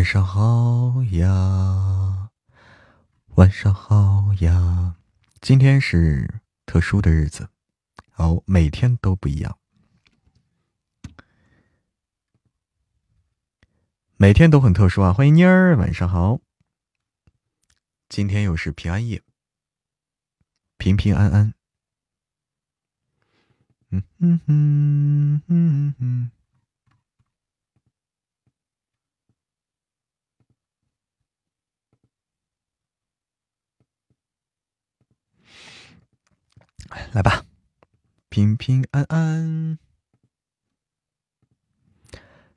[0.00, 2.30] 晚上好呀，
[3.34, 4.96] 晚上好呀！
[5.42, 7.50] 今天是特殊的日子，
[8.16, 9.58] 哦，每天都不一样，
[14.16, 15.12] 每天都很特殊啊！
[15.12, 16.40] 欢迎妮儿，晚上好。
[18.08, 19.22] 今天又是平安夜，
[20.78, 21.52] 平平安安。
[23.90, 26.30] 嗯嗯嗯嗯嗯。
[37.12, 37.44] 来吧，
[38.28, 39.78] 平平安安。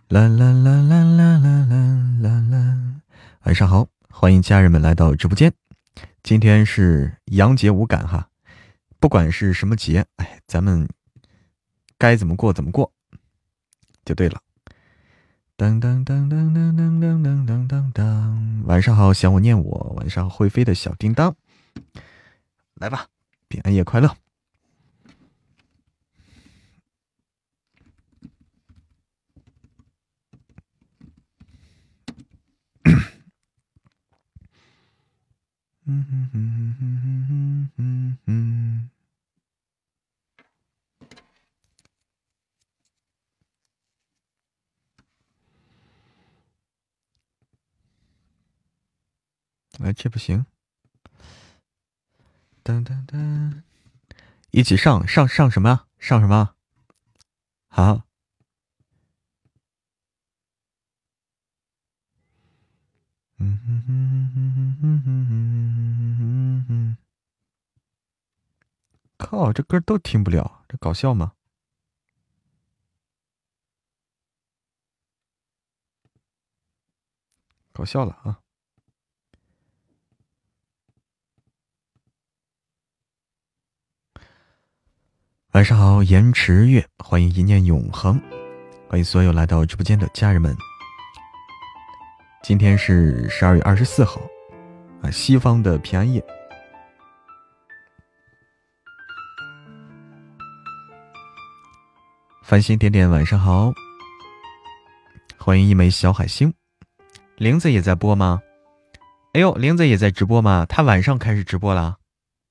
[0.09, 3.01] 啦啦啦啦啦啦啦啦啦！
[3.43, 5.53] 晚上好，欢迎家人们来到直播间。
[6.23, 8.29] 今天是阳节无感哈，
[8.99, 10.87] 不管是什么节，哎，咱们
[11.97, 12.91] 该怎么过怎么过
[14.05, 14.41] 就对了。
[15.55, 18.63] 当当当当当当当当当当当。
[18.65, 19.93] 晚上好，想我念我。
[19.97, 21.35] 晚上会飞的小叮当，
[22.75, 23.07] 来吧，
[23.47, 24.15] 平安夜快乐。
[35.85, 38.89] 嗯嗯嗯嗯嗯嗯嗯
[49.83, 50.45] 哎，这不行！
[52.63, 53.61] 噔噔噔，
[54.51, 55.87] 一起上上上什么？
[55.99, 56.55] 上什么？
[57.67, 58.03] 好。
[63.43, 66.97] 嗯哼哼哼哼哼哼哼哼哼！
[69.17, 71.33] 靠，这歌都听不了，这搞笑吗？
[77.73, 78.39] 搞笑了啊！
[85.51, 88.21] 晚上好，延迟月，欢迎一念永恒，
[88.87, 90.55] 欢迎所有来到直播间的家人们。
[92.43, 94.19] 今天是十二月二十四号，
[95.01, 96.21] 啊，西方的平安夜。
[102.43, 103.71] 繁星点点，晚上好，
[105.37, 106.53] 欢迎一枚小海星。
[107.37, 108.41] 玲子也在播吗？
[109.31, 110.65] 哎呦，玲子也在直播吗？
[110.67, 111.95] 她晚上开始直播了。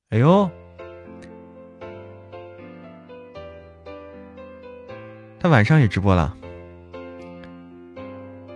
[0.08, 0.50] 哎呦，
[5.38, 6.34] 他晚上也直播了。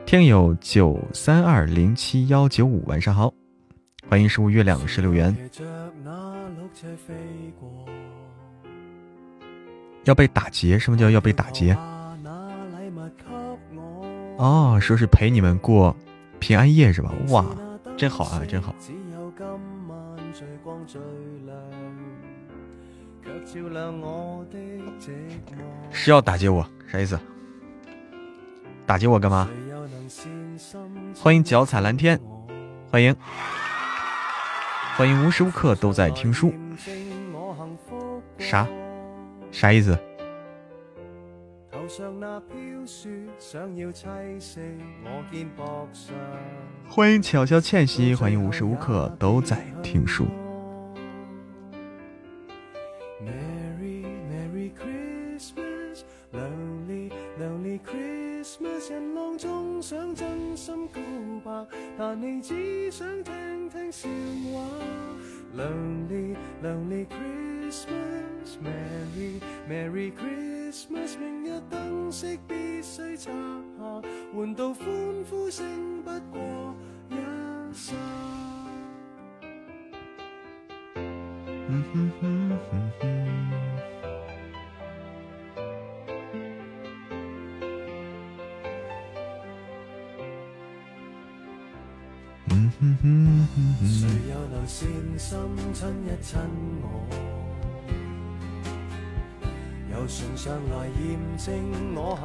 [0.06, 3.34] 听友九三二零七幺九五，晚上好，
[4.08, 5.36] 欢迎十五月亮十六元。
[10.04, 10.78] 要被打劫？
[10.78, 11.76] 什么叫要被打劫？
[14.36, 15.94] 哦，说是陪你们过
[16.38, 17.12] 平安夜是吧？
[17.30, 17.44] 哇，
[17.96, 18.72] 真好啊，真好。
[25.90, 26.64] 是要打劫我？
[26.86, 27.18] 啥意思？
[28.86, 29.50] 打击我干嘛？
[31.22, 32.20] 欢迎脚踩蓝天，
[32.90, 33.14] 欢迎，
[34.96, 36.52] 欢迎无时无刻都在听书。
[38.38, 38.66] 啥？
[39.50, 39.98] 啥意思？
[46.88, 50.26] 欢迎巧笑倩兮，欢迎无时无刻都在听书。
[59.88, 61.00] 想真心告
[61.44, 61.64] 白，
[61.96, 64.08] 但你只想听听笑
[64.52, 64.60] 话。
[65.56, 73.30] Lonely, lonely Christmas，Merry Merry Christmas，明日灯饰必须拆
[73.78, 74.02] 下，
[74.34, 74.84] 换到欢
[75.30, 76.74] 呼声不过
[77.08, 77.14] 一
[77.72, 77.94] 刹。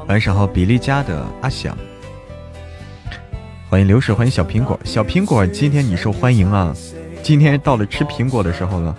[0.08, 1.78] 晚上好，比利家的阿翔，
[3.70, 6.76] 欢迎流水，欢迎小苹果，小苹果，今天你受欢迎啊！
[7.24, 8.94] 今天到了吃苹果的时候了，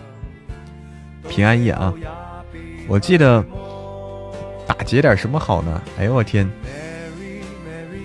[1.29, 1.93] 平安夜啊！
[2.89, 3.45] 我记得
[4.67, 5.83] 打劫点什么好呢？
[5.99, 6.51] 哎呦我天！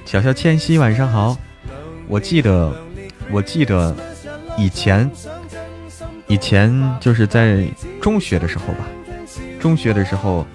[0.03, 1.37] 小小千玺，晚上好，
[2.09, 2.86] 我记得。
[3.31, 3.95] 我记得
[4.57, 5.09] 以前，
[6.27, 7.65] 以前就是在
[8.01, 8.87] 中学的时候吧，
[9.59, 10.45] 中学的时候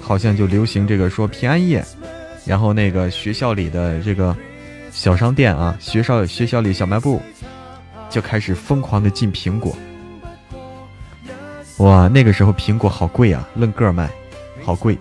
[0.00, 1.84] 好像就流行这个说平安夜，
[2.44, 4.36] 然后那个学校里的这个
[4.90, 7.22] 小商店啊，学校学校里小卖部
[8.08, 9.76] 就开始疯狂的进苹果。
[11.78, 14.10] 哇，那个时候苹果好贵啊，论个卖，
[14.64, 14.98] 好贵。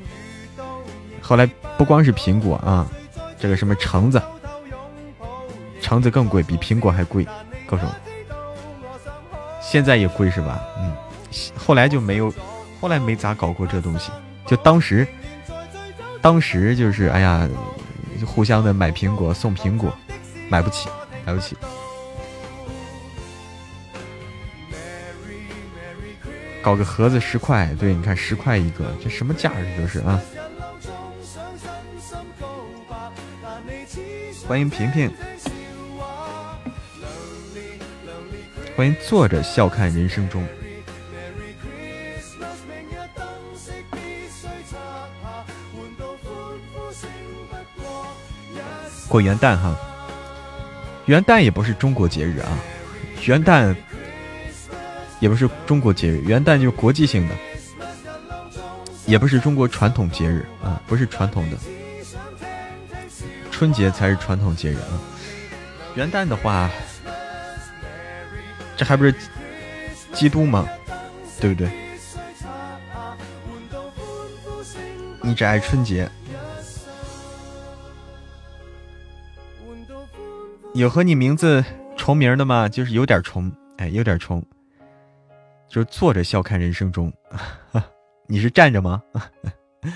[1.20, 1.46] 后来
[1.78, 2.88] 不光是苹果啊，
[3.40, 4.22] 这个什么橙子，
[5.82, 7.26] 橙子更贵，比苹果还贵，
[7.66, 7.90] 各种。
[9.62, 10.60] 现在也贵是吧？
[10.78, 10.96] 嗯，
[11.56, 12.34] 后来就没有，
[12.82, 14.12] 后来没咋搞过这东西。
[14.46, 15.08] 就当时，
[16.22, 17.48] 当时就是哎呀，
[18.26, 19.96] 互相的买苹果送苹果，
[20.50, 20.90] 买不起，
[21.26, 21.56] 买不起。
[26.62, 30.20] 搞个盒子十块，对，你看十块一个，这什么价这都是啊！
[34.48, 35.10] 欢迎平平，
[38.80, 40.42] 欢迎坐着笑看人生中。
[49.10, 49.76] 过元旦哈，
[51.08, 52.58] 元旦也不是中国节日啊，
[53.26, 53.76] 元旦。
[55.20, 57.36] 也不是中国节日，元旦就是国际性的，
[59.06, 61.58] 也不是中国传统节日啊，不是传统的，
[63.52, 64.96] 春节才是传统节日啊。
[65.96, 66.72] 元旦的话，
[68.80, 69.14] 这还不是
[70.14, 70.66] 基督吗？
[71.42, 71.70] 对不对？
[75.22, 76.10] 你只爱春节，
[80.74, 81.62] 有和你名字
[81.98, 82.70] 重名的吗？
[82.70, 84.42] 就是有点重，哎，有点重。
[85.68, 87.12] 就是坐着笑看人生中，
[88.28, 89.04] 你是站着吗？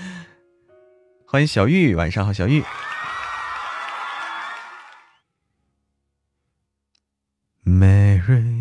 [1.26, 2.62] 欢迎小玉，晚上好，小玉。
[7.66, 8.53] Mary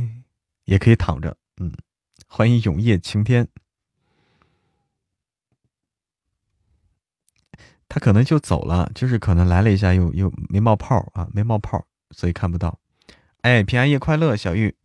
[0.74, 1.72] 也可以躺着，嗯。
[2.28, 3.48] 欢迎永夜晴天，
[7.88, 12.80] 他可能就走了，就是可能来了一下，又又没冒泡啊，没冒泡，所以看不到。
[13.42, 14.76] 哎，平安夜快乐，小玉。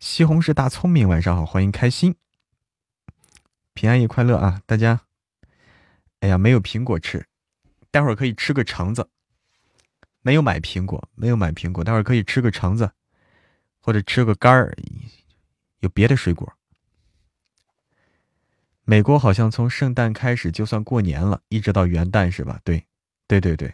[0.00, 2.16] 西红柿大聪明，晚上好，欢迎开心，
[3.74, 4.62] 平安夜快乐啊！
[4.64, 5.02] 大家，
[6.20, 7.28] 哎呀，没有苹果吃，
[7.90, 9.10] 待会儿可以吃个橙子。
[10.22, 12.90] 没有买苹果，没有买苹果，待会儿可以吃个橙子，
[13.86, 14.76] 或者吃个干儿，
[15.78, 16.52] 有别的水果。
[18.82, 22.58] 美国好像从圣诞开始就算过年了，一直到元旦是吧？
[22.64, 22.84] 对，
[23.28, 23.72] 对对对，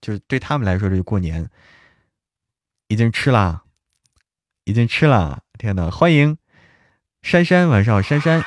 [0.00, 1.50] 就是对他们来说这就过年，
[2.86, 3.64] 已经吃啦。
[4.62, 5.90] 已经吃了，天呐！
[5.90, 6.38] 欢迎
[7.20, 8.44] 珊珊，晚上好，珊珊。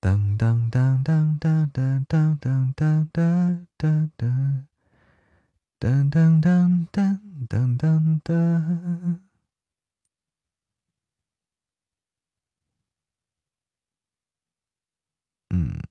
[0.00, 2.74] 当当当当当当当当
[3.12, 4.66] 当当当
[5.82, 7.18] 噔噔噔噔
[7.48, 9.18] 噔噔噔。
[15.50, 15.82] 嗯，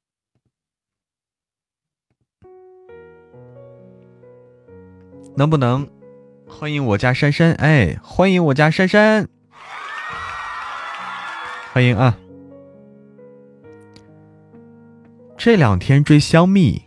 [5.36, 5.90] 能不能？
[6.48, 9.28] 欢迎我家珊珊，哎，欢迎我家珊珊，
[11.74, 12.18] 欢迎啊！
[15.38, 16.82] 这两天追香蜜，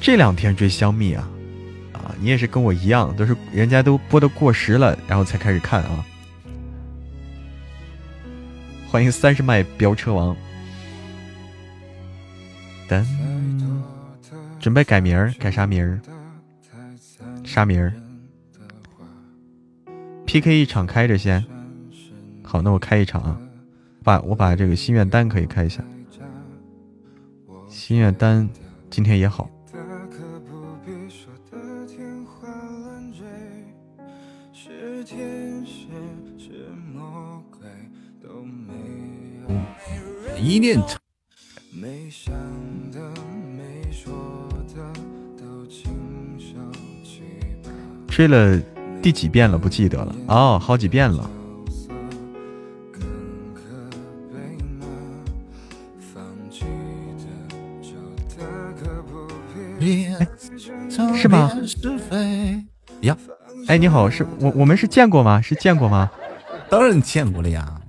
[0.00, 1.28] 这两天追香蜜，啊，
[2.20, 6.04] 你也是跟我一样，都是人家都播的过时了，然后才开始看啊！
[8.90, 10.36] 欢迎三十迈飙车王，
[12.88, 13.06] 等，
[14.58, 16.00] 准备改名儿，改啥名儿？
[17.44, 17.92] 啥名儿
[20.26, 21.44] ？P K 一场开着先，
[22.42, 23.40] 好，那我开一场啊，
[24.02, 25.84] 把我把这个心愿单可以开一下，
[27.68, 28.48] 心愿单
[28.90, 29.48] 今天也好。
[40.40, 40.98] 一念成。
[48.08, 48.60] 吹了。
[49.00, 49.56] 第几遍了？
[49.56, 51.30] 不记得了哦，好几遍了。
[61.14, 61.52] 是吗？
[63.02, 63.16] 呀，
[63.68, 65.40] 哎，你好，是我，我们是见过吗？
[65.40, 66.10] 是见过吗？
[66.68, 67.80] 当然见过了呀。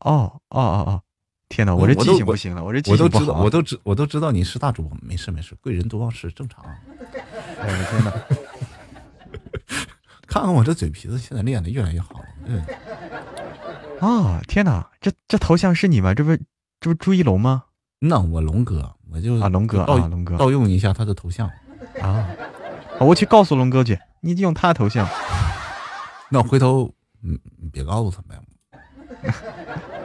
[0.00, 1.02] 哦哦哦哦！
[1.48, 3.42] 天哪，我这记性不行了，我这记性不好。
[3.42, 6.64] 我都知，我都知道你是大主播，没事没事，贵人多忘事，正常。
[7.60, 8.12] 哎我天哪！
[10.26, 12.20] 看看我这嘴皮子，现在练的越来越好。
[12.44, 12.60] 嗯，
[14.00, 16.12] 啊，天哪，这这头像是你吗？
[16.14, 16.36] 这不
[16.80, 17.64] 这不朱一龙吗？
[18.00, 21.48] 那我龙哥，我就啊龙哥啊龙哥，盗用一下他的头像
[22.02, 22.28] 啊，
[23.00, 25.08] 我去告诉龙哥去，你用他头像。
[26.28, 28.36] 那回头嗯，你别告诉他们。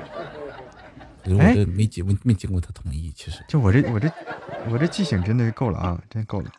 [1.25, 4.11] 我这没经过没经过他同意，其实就我这我这
[4.69, 6.51] 我这记性真的是够了啊，真够了。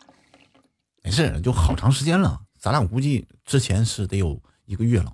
[1.03, 5.13] 没事，就好长时间了，咱俩估计之前是得有一个月了，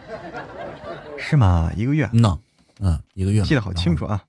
[1.18, 1.70] 是吗？
[1.76, 2.08] 一个月？
[2.14, 2.38] 嗯呐，
[2.80, 4.24] 嗯，一个月，记得好清楚啊，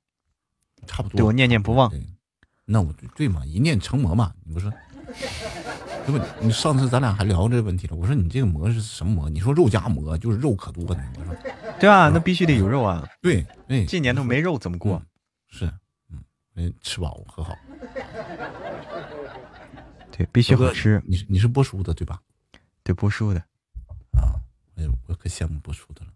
[0.85, 1.91] 差不多，对我念念不忘。
[2.65, 4.71] 那我对嘛，一念成魔嘛，你不说？
[6.05, 6.25] 对不？
[6.41, 9.29] 你上次咱俩还聊这个问题了，我说你这个馍是什么馍？
[9.29, 11.35] 你说肉夹馍就是肉可多呢，我说。
[11.79, 13.07] 对啊，那必须得有肉啊。
[13.21, 15.01] 对对，这年头没肉怎么过？
[15.49, 15.71] 是，
[16.55, 17.57] 嗯，吃饱喝好。
[20.11, 21.01] 对，必须好吃。
[21.05, 22.19] 你是你是播书的对吧？
[22.83, 23.39] 对，播书的。
[24.11, 24.35] 啊，
[24.75, 26.11] 哎，我可羡慕播书的了。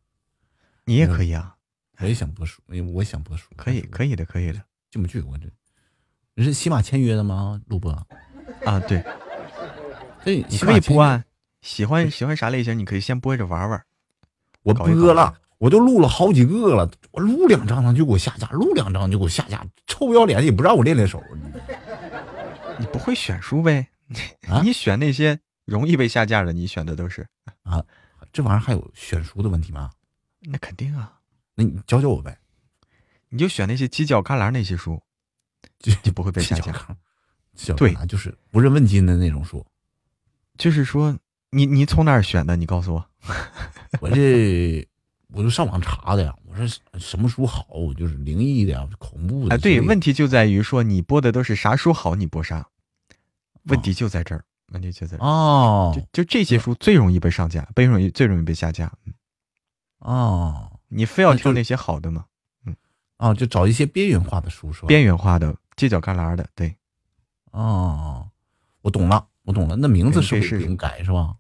[0.84, 1.56] 你也可以啊，
[2.00, 3.50] 我也想播书，因为我想播书。
[3.56, 4.62] 可以，可以的，可以的。
[4.92, 5.48] 进不去，我这。
[6.36, 7.60] 你是喜马签约的吗？
[7.68, 7.92] 录播？
[8.66, 9.04] 啊，对。
[10.26, 11.24] 哎，你可以播啊。
[11.62, 12.78] 喜欢喜欢啥类型？
[12.78, 13.84] 你可以先播着玩玩。
[14.64, 16.90] 我播了，我都录了好几个了。
[17.12, 19.66] 我录两张，他就给我下架；录两张就给我下架。
[19.88, 21.24] 臭不要脸，也不让我练练手。
[22.78, 23.88] 你不会选书呗？
[24.64, 27.26] 你选那些容易被下架的，你选的都是
[27.64, 27.84] 啊？
[28.34, 29.92] 这玩意儿还有选书的问题吗？
[30.42, 31.14] 那肯定啊。
[31.56, 32.38] 那你教教我呗。
[33.30, 35.02] 你就选那些犄角旮旯那些书，
[35.80, 36.74] 就不会被下架。
[37.76, 39.66] 对，就是不人问津的那种书。
[40.58, 41.18] 就是说，
[41.52, 42.56] 你你从哪儿选的？
[42.56, 43.06] 你告诉我。
[44.02, 44.88] 我这
[45.30, 46.36] 我就上网查的呀。
[46.46, 46.66] 我说
[47.00, 47.66] 什么书好？
[47.98, 49.56] 就是灵异的呀，恐怖的。
[49.56, 52.68] 哎，对，问题就在于说你播的都是啥书好，你播啥。
[53.64, 58.92] 问题就在这儿，问题就在这儿哦，就就这些书最容易被上架，最容易最容易被下架。
[60.00, 62.26] 哦，你非要挑那些好的吗？
[62.66, 62.76] 嗯，
[63.18, 64.88] 哦，就找一些边缘化的书是吧？
[64.88, 66.76] 边缘化的，犄角旮旯的，对。
[67.52, 68.30] 哦，
[68.82, 69.76] 我懂了，我懂了。
[69.76, 71.36] 那名字是不是改是吧？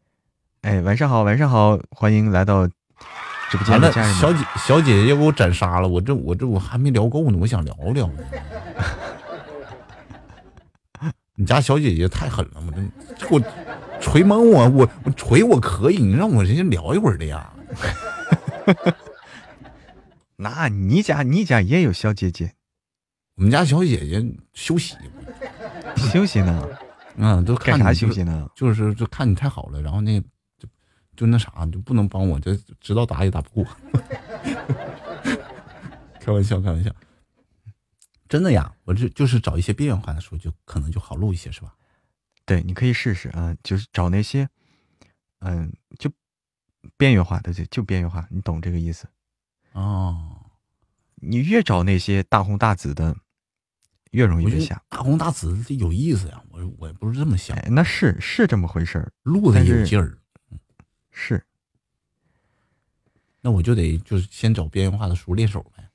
[0.61, 4.13] 哎，晚上好，晚上好，欢迎来到直播间的家人。
[4.15, 8.23] 小姐小姐姐要给我斩杀了，我这我这我还没聊够呢，我想聊聊呢。
[11.37, 12.81] 你家小姐姐太狠了，我这
[13.17, 13.39] 这我
[13.99, 17.51] 锤蒙我，我我锤我可以，你让我人家聊一会儿的呀。
[20.37, 22.53] 那你家你家也有小姐姐？
[23.35, 24.95] 我们家小姐姐休息，
[26.11, 26.67] 休息呢？
[27.17, 28.49] 嗯，都看啥休息呢？
[28.55, 30.19] 就是就看你太好了，然后那
[30.57, 30.67] 就
[31.15, 33.65] 就那啥，就不能帮我，就知道打也打不过。
[36.19, 36.91] 开玩笑，开玩笑。
[38.27, 41.75] 真的呀，我这就是找一些边缘化的书，就可能就好录一些，是吧？
[42.45, 44.49] 对，你可以试试啊，就是找那些，
[45.39, 46.11] 嗯，就
[46.97, 49.07] 边缘化的，就就边缘化，你懂这个意思？
[49.73, 50.49] 哦，
[51.15, 53.15] 你越找那些大红大紫的，
[54.15, 54.81] 越容易被下。
[54.89, 60.17] 大红大紫的有意思呀，我我不是这么想，那是是这么回事儿，录的有劲儿，
[61.11, 61.43] 是。
[63.41, 65.87] 那我就得就是先找边缘化的书练手呗，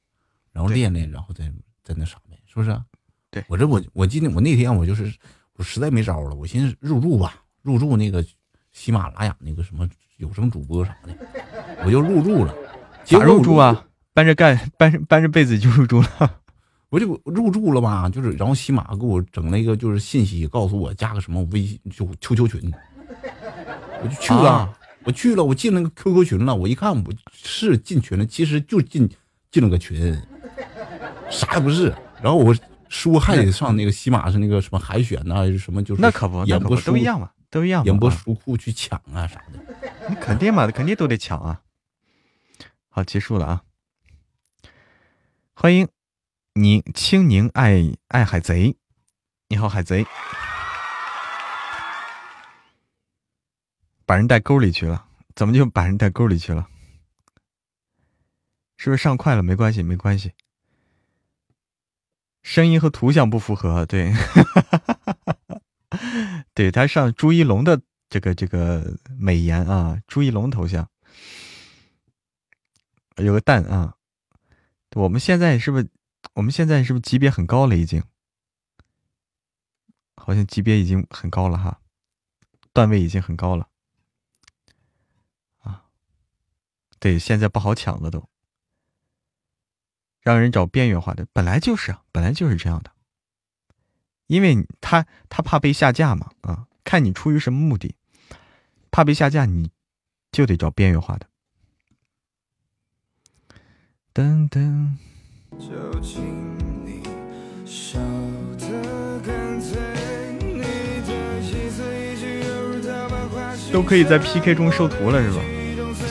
[0.53, 1.53] 然后练练，然后再。
[1.83, 2.79] 再那啥呗，是不是？
[3.31, 5.13] 对我这我我今天我那天我就是
[5.55, 8.25] 我实在没招了，我寻思入驻吧，入驻那个
[8.71, 11.17] 喜马拉雅那个什么有声主播啥的，
[11.85, 12.55] 我就入驻了。
[13.05, 13.87] 咋入驻啊？
[14.13, 16.41] 搬着盖搬搬着被子就入住了？
[16.91, 22.73] 我就入住了吧，就是然后喜马给我整那个就是信息，告诉我加个什么微信就 QQ 群，
[24.03, 29.09] 我就去了，我去了，我进那个 QQ 群了，我一看我是进群了，其实就进
[29.51, 30.21] 进了个群。
[31.31, 32.53] 啥也不是，然后我
[32.89, 37.85] 书还得上那个喜马是那个什么海选呐，什么就是那可不，演播都一样嘛，都一样。
[37.85, 39.61] 演播书库去抢啊啥的，
[40.09, 41.61] 那肯定嘛，肯定都得抢啊。
[42.89, 43.63] 好，结束了啊！
[45.55, 45.87] 欢迎
[46.55, 48.77] 你，青柠爱爱海贼，
[49.49, 50.05] 你好海贼，
[54.05, 56.69] 把人带沟里去了，怎么就把人带沟里去了？
[58.77, 59.45] 是不是上快了？
[59.45, 60.33] 没关系，没关系。
[62.43, 64.13] 声音和图像不符合，对，
[66.53, 70.89] 对他上朱一龙的这个这个美颜啊，朱一龙头像
[73.19, 73.95] 有个蛋啊，
[74.97, 75.89] 我们现在是不是
[76.41, 77.77] 我们现在是不是级别很高了？
[77.77, 78.03] 已经，
[80.17, 81.83] 好像级别已经很高了哈，
[82.73, 83.69] 段位已经很高了
[85.59, 85.85] 啊，
[86.99, 88.27] 对，现在不好抢了都。
[90.21, 92.91] 让人找边缘化的，本来就是啊，本来就是这样的，
[94.27, 97.95] 因为他他怕被下架嘛，啊，看你出于什么目的，
[98.91, 99.71] 怕被下架，你
[100.33, 101.29] 就得找边缘化的。
[104.15, 104.97] 噔噔，
[113.73, 115.37] 都可以在 PK 中收徒了是吧？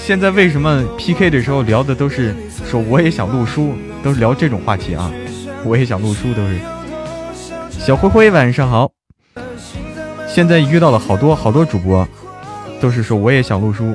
[0.01, 2.33] 现在为什么 PK 的时候聊的都是
[2.65, 3.73] 说我也想录书？
[4.01, 5.11] 都是聊这种话题啊。
[5.65, 6.57] 我也想录书，都是。
[7.69, 8.91] 小灰灰，晚上好。
[10.27, 12.07] 现在遇到了好多好多主播，
[12.79, 13.93] 都是说我也想录书。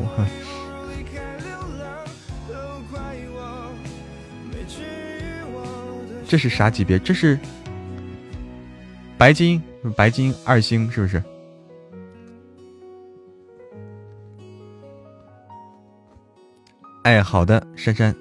[6.34, 6.98] 这是啥级别？
[6.98, 7.38] 这是
[9.16, 9.62] 白金，
[9.96, 11.22] 白金二星是不是？
[17.04, 18.12] 哎，好的，珊珊，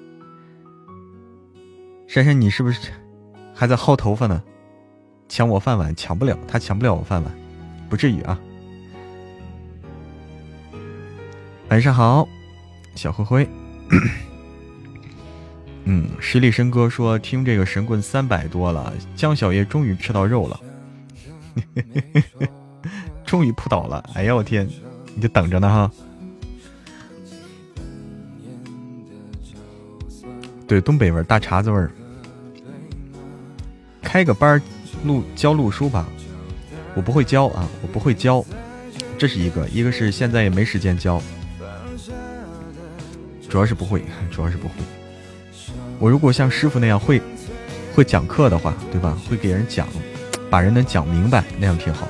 [2.06, 2.92] 珊珊，你是不是
[3.52, 4.40] 还在薅头发呢？
[5.28, 7.34] 抢我饭碗，抢不了，他抢不了我饭碗，
[7.90, 8.38] 不至于啊。
[11.68, 12.28] 晚上好，
[12.94, 13.48] 小灰灰。
[15.86, 20.60] 嗯，十里笙哥说听这个神棍三百多了，江小叶终于吃到肉了，
[23.24, 24.02] 终于扑倒了。
[24.14, 24.66] 哎呀，我天，
[25.14, 25.90] 你就等着呢哈。
[30.66, 31.90] 对，东北味儿大碴子味儿。
[34.00, 34.60] 开个班
[35.04, 36.06] 录教录书吧，
[36.94, 38.42] 我不会教啊，我不会教，
[39.18, 41.20] 这是一个，一个是现在也没时间教，
[43.50, 44.74] 主要是不会，主要是不会。
[45.98, 47.20] 我如果像师傅那样会
[47.94, 49.16] 会讲课的话，对吧？
[49.28, 49.86] 会给人讲，
[50.50, 52.08] 把人能讲明白，那样挺好。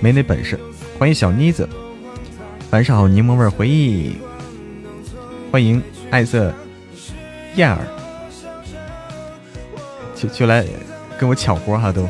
[0.00, 0.58] 没那本事。
[0.98, 1.68] 欢迎小妮子，
[2.70, 4.16] 晚上好，柠檬味回忆。
[5.50, 6.52] 欢迎爱色
[7.56, 7.78] 燕儿，
[10.14, 10.64] 就就来
[11.18, 12.08] 跟我抢活哈都。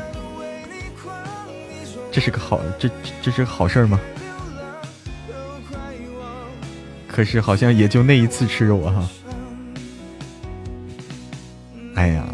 [2.11, 2.89] 这是个好，这
[3.23, 3.99] 这是个好事吗？
[7.09, 9.11] 可是好像也就那一次吃肉啊。
[12.03, 12.27] 哎呀，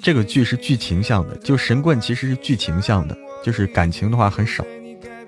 [0.00, 4.64] 这个剧是剧情向的，就神棍其实是剧情向的，就是感情的话很少，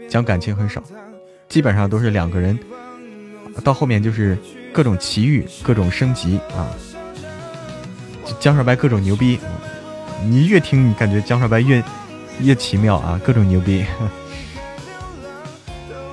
[0.09, 0.81] 讲感情很少，
[1.49, 2.57] 基本上都是两个人，
[3.65, 4.39] 到后面就是
[4.73, 6.71] 各种奇遇，各种升级啊。
[8.39, 9.41] 江少白各种牛逼，
[10.25, 11.83] 你越听你感觉江少白越
[12.41, 13.85] 越奇妙啊，各种牛逼。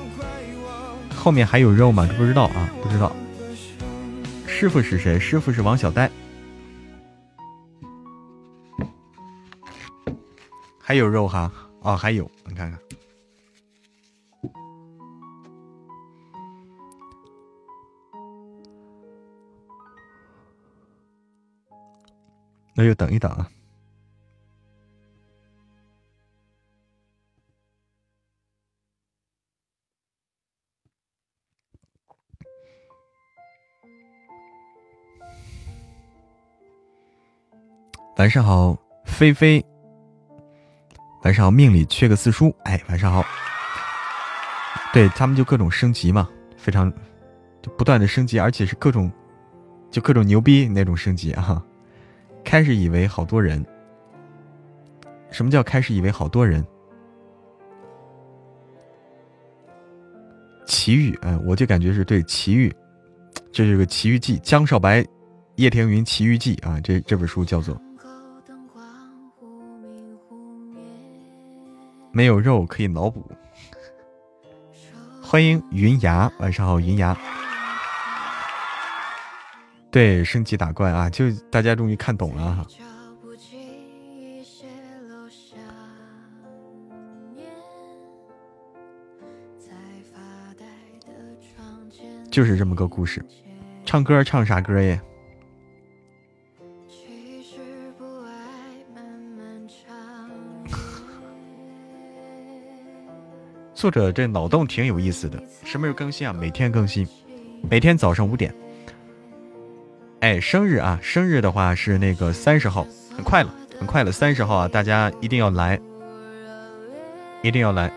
[1.16, 2.10] 后面还有肉吗？
[2.18, 3.16] 不知道啊，不知道。
[4.48, 5.20] 师傅是谁？
[5.20, 6.10] 师傅是王小呆。
[10.88, 12.80] 还有肉哈哦，还有你看看，
[22.76, 23.50] 那就等一等啊。
[38.18, 39.66] 晚上好，菲菲。
[41.26, 42.56] 晚上好，命里缺个四叔。
[42.66, 43.26] 哎，晚上好。
[44.94, 46.94] 对他们就各种升级嘛，非常
[47.64, 49.12] 就不断的升级，而且是各种
[49.90, 51.66] 就各种牛逼那种升级啊。
[52.44, 53.66] 开始以为好多人，
[55.32, 56.64] 什么叫开始以为好多人？
[60.68, 62.72] 奇遇，嗯，我就感觉是对奇遇，
[63.52, 65.04] 这是个奇遇记，江少白、
[65.56, 67.76] 叶天云奇遇记啊，这这本书叫做。
[72.16, 73.30] 没有肉可以脑补。
[75.22, 77.14] 欢迎云牙，晚上好，云牙。
[79.92, 82.66] 对，升级打怪啊，就大家终于看懂了哈。
[92.32, 93.22] 就是这么个故事，
[93.84, 95.02] 唱歌唱啥歌耶？
[103.76, 106.34] 作者这脑洞挺有意思的，什么时候更新啊？
[106.34, 107.06] 每天更新，
[107.70, 108.56] 每天早上五点。
[110.22, 115.80] 哎，生日啊，生日的话是那个三十号，很快了，很快了，三十号啊，大家一定要来，
[117.44, 117.92] 一定要来。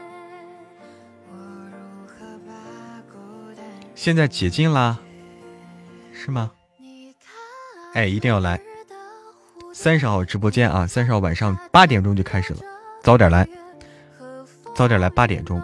[3.95, 4.99] 现在解禁啦，
[6.13, 6.51] 是吗？
[7.95, 8.61] 哎，一定要来，
[9.73, 12.61] 三十号直播间啊，三十号晚上八点钟就开始了，
[13.01, 13.49] 早点来，
[14.79, 15.61] 早点来，八点钟。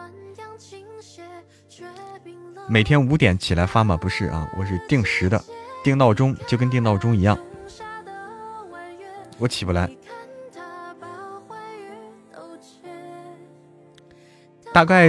[2.67, 3.97] 每天五点起来发吗？
[3.97, 5.41] 不是啊，我是定时的，
[5.85, 7.39] 定闹钟就跟定闹钟一样。
[9.39, 9.89] 我起不来，
[14.73, 15.07] 大概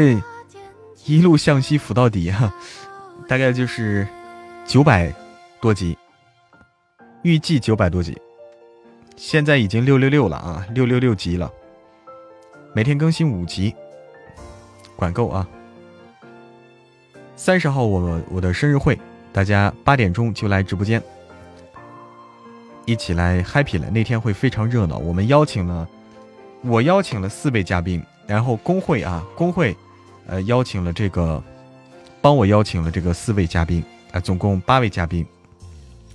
[1.06, 2.54] 一路向西扶到底哈，
[3.28, 4.08] 大概就是
[4.68, 5.12] 九百
[5.60, 5.98] 多集，
[7.24, 8.16] 预计九百多集，
[9.16, 11.52] 现在已经六六六了啊，六六六集了，
[12.72, 13.76] 每天更新五集，
[14.96, 15.48] 管够啊。
[17.36, 18.98] 三十号我我的生日会，
[19.34, 21.02] 大家八点钟就来直播间。
[22.86, 23.90] 一起来 happy 了。
[23.90, 25.88] 那天会非常热闹，我们邀请了，
[26.62, 29.76] 我邀请了四位嘉宾，然后工会啊，工会，
[30.28, 31.44] 呃，邀请了这个，
[32.22, 35.26] 帮我邀请了这个四位嘉宾，啊，总共八位嘉宾，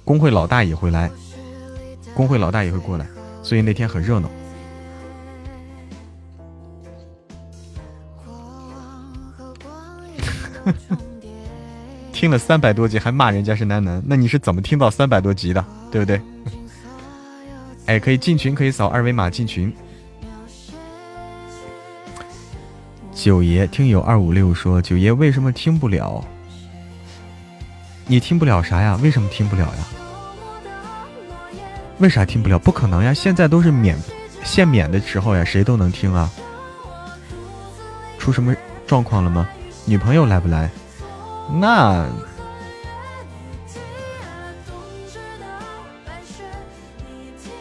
[0.04, 1.10] 工会老大也会来，
[2.14, 3.06] 工会老大也会过来，
[3.42, 4.30] 所以那天很热闹。
[12.12, 15.64] 听了三百多集还骂人家是男男，那你是怎么听到三百多集的？
[15.90, 16.20] 对不对？
[17.86, 19.72] 哎，可以进群，可以扫二维码进群。
[23.12, 26.24] 九爷，听友二五六说，九爷为什么听不了？
[28.06, 28.98] 你听不了啥呀？
[29.02, 29.86] 为什么听不了呀？
[31.98, 32.58] 为啥听不了？
[32.58, 33.12] 不可能呀！
[33.12, 33.94] 现在都是免
[34.42, 36.30] 限免的时候呀，谁都能听啊。
[38.18, 38.56] 出什么
[38.86, 39.46] 状况了吗？
[39.90, 40.70] 女朋友来不来？
[41.52, 42.06] 那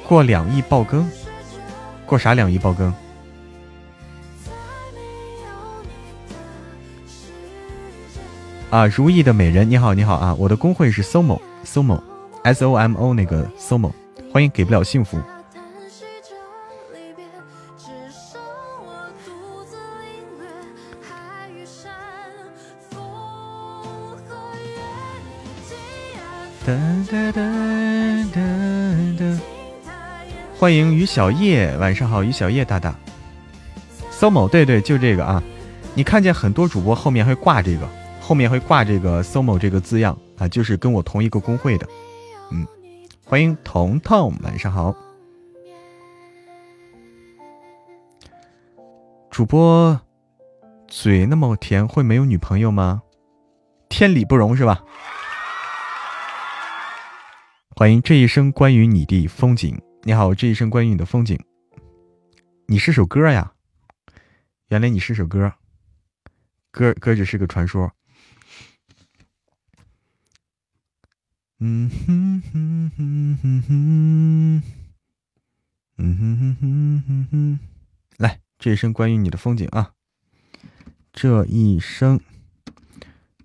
[0.08, 1.10] 过两亿爆更，
[2.06, 2.94] 过啥两亿爆更？
[8.70, 10.36] 啊，如意的美人，你好，你好啊！
[10.38, 13.92] 我的工会是 somo，somo，s o m o 那个 somo，
[14.32, 15.20] 欢迎给不了幸福。
[26.70, 26.76] 哒
[27.10, 27.42] 哒哒
[28.32, 28.40] 哒
[29.18, 29.40] 哒！
[30.56, 32.94] 欢迎于小叶，晚上好，于小叶大大。
[34.12, 35.42] so 某对对，就这个啊！
[35.96, 37.90] 你看见很多主播后面会挂这个，
[38.22, 41.88] 后面会挂这个 so 某这个字样啊，就是跟我同一个工会的。
[42.52, 42.68] 嗯，
[43.26, 44.96] 欢迎彤彤，晚上好。
[49.32, 50.00] 主播
[50.88, 53.02] 嘴那么甜，会没有女朋友吗？
[53.88, 54.84] 天理不容是吧？
[57.80, 59.82] 欢迎这一生关于你的风景。
[60.04, 61.40] 你好，这一生关于你的风景。
[62.66, 63.54] 你是首歌呀？
[64.68, 65.54] 原来你是首歌，
[66.72, 67.94] 歌歌只是个传说。
[71.60, 74.64] 嗯哼哼哼哼哼，
[76.00, 77.60] 嗯哼哼哼哼哼。
[78.18, 79.94] 来，这一生关于你的风景啊！
[81.14, 82.20] 这一生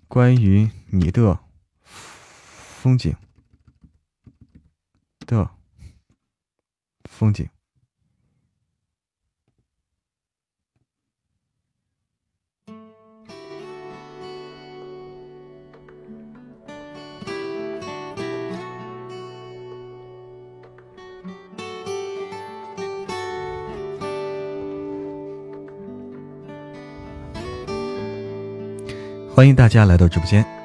[0.09, 1.39] 关于你的
[2.33, 3.15] 风景。
[5.25, 5.49] 的
[7.09, 7.47] 风景，
[29.33, 30.64] 欢迎大家来到直播间。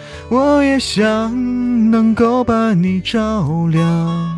[0.31, 4.37] 我也想能够把你照亮，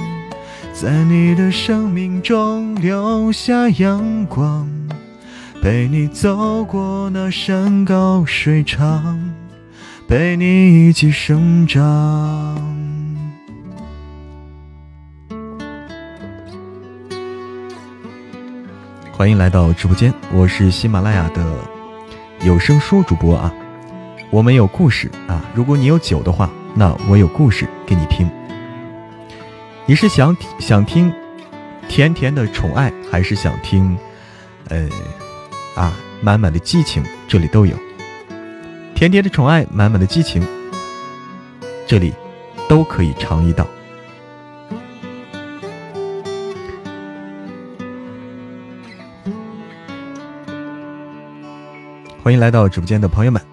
[0.74, 4.68] 在你的生命中留下阳光，
[5.62, 9.24] 陪你走过那山高水长，
[10.08, 11.80] 陪你一起生长。
[19.12, 21.46] 欢迎来到直播间，我是喜马拉雅的
[22.42, 23.54] 有声书主播啊。
[24.34, 25.46] 我们有故事啊！
[25.54, 28.28] 如果你有酒的话，那我有故事给你听。
[29.86, 31.14] 你是想想听
[31.88, 33.96] 甜甜的宠爱，还是想听
[34.70, 34.90] 呃
[35.76, 37.04] 啊满满的激情？
[37.28, 37.78] 这里都有
[38.96, 40.42] 甜甜的宠爱，满满的激情，
[41.86, 42.12] 这里
[42.68, 43.68] 都可以尝一道。
[52.24, 53.53] 欢迎来到直播间的朋友们。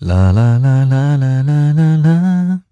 [0.00, 2.62] 啦啦啦啦啦啦啦啦！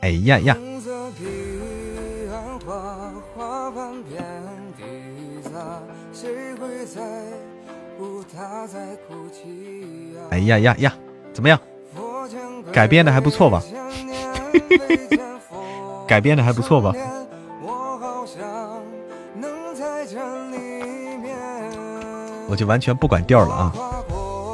[0.00, 0.56] 哎呀呀！
[10.30, 10.92] 哎呀呀呀！
[11.32, 11.58] 怎么样？
[12.72, 13.62] 改编的还不错吧？
[16.06, 16.92] 改编的还不错吧？
[22.48, 23.72] 我就完全不管调了啊，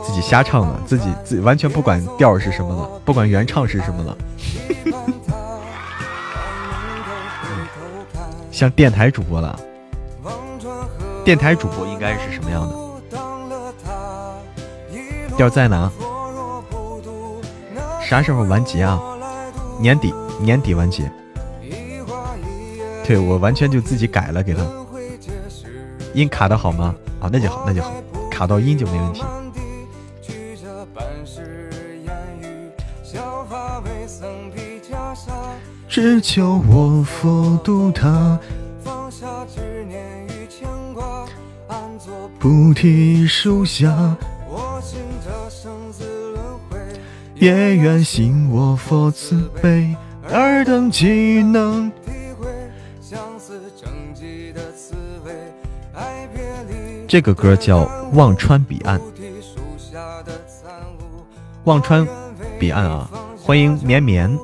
[0.04, 4.16] 自己瞎唱了，自己自完全不管调是什么了，不管原唱是什么了，
[8.50, 9.58] 像电台主播了，
[11.24, 12.74] 电台主播应该是什么样的？
[15.36, 15.90] 调在哪？
[18.02, 19.00] 啥时候完结啊？
[19.80, 21.10] 年底，年底完结。
[23.04, 24.62] 对我完全就自己改了给他，
[26.12, 26.94] 音卡的好吗？
[27.24, 27.90] 好，那就好，那就好，
[28.30, 29.22] 卡到音就没问题。
[35.88, 38.38] 只求我佛渡他，
[38.82, 41.24] 放下执念与牵挂，
[41.66, 43.88] 安坐菩提树下。
[44.46, 46.78] 我信这生死轮回，
[47.36, 49.96] 也愿信我佛慈悲，
[50.30, 51.90] 尔等岂能
[57.14, 57.82] 这个歌叫
[58.14, 58.98] 《忘川彼岸》，
[61.62, 62.04] 忘川
[62.58, 63.08] 彼岸啊！
[63.40, 64.36] 欢迎绵绵，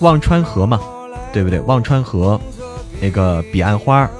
[0.00, 0.80] 忘川河嘛，
[1.32, 1.60] 对不对？
[1.60, 2.40] 忘川河，
[3.00, 4.10] 那个彼岸花，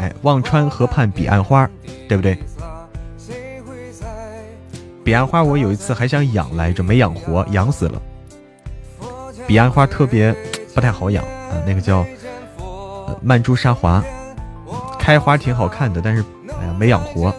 [0.00, 1.70] 哎，忘川河畔彼岸花，
[2.08, 2.36] 对不对？
[5.04, 8.02] 彼岸花，我有一次还想养来着，没养活，养死了。
[9.46, 10.34] 彼岸花特别
[10.74, 12.04] 不太好养啊，那个叫
[13.22, 14.02] 曼珠沙华，
[14.98, 16.24] 开花挺好看的，但是。
[16.80, 17.30] 没养活，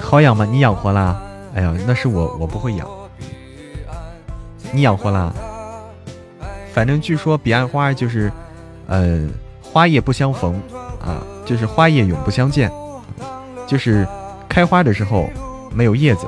[0.00, 0.46] 好养吗？
[0.50, 1.20] 你养活啦？
[1.54, 2.88] 哎呀，那是我，我不会养。
[4.72, 5.30] 你养活啦？
[6.72, 8.32] 反正据说彼岸花就是，
[8.86, 9.28] 呃，
[9.62, 10.54] 花叶不相逢
[10.98, 12.72] 啊，就是花叶永不相见，
[13.66, 14.08] 就是
[14.48, 15.28] 开花的时候
[15.70, 16.26] 没有叶子，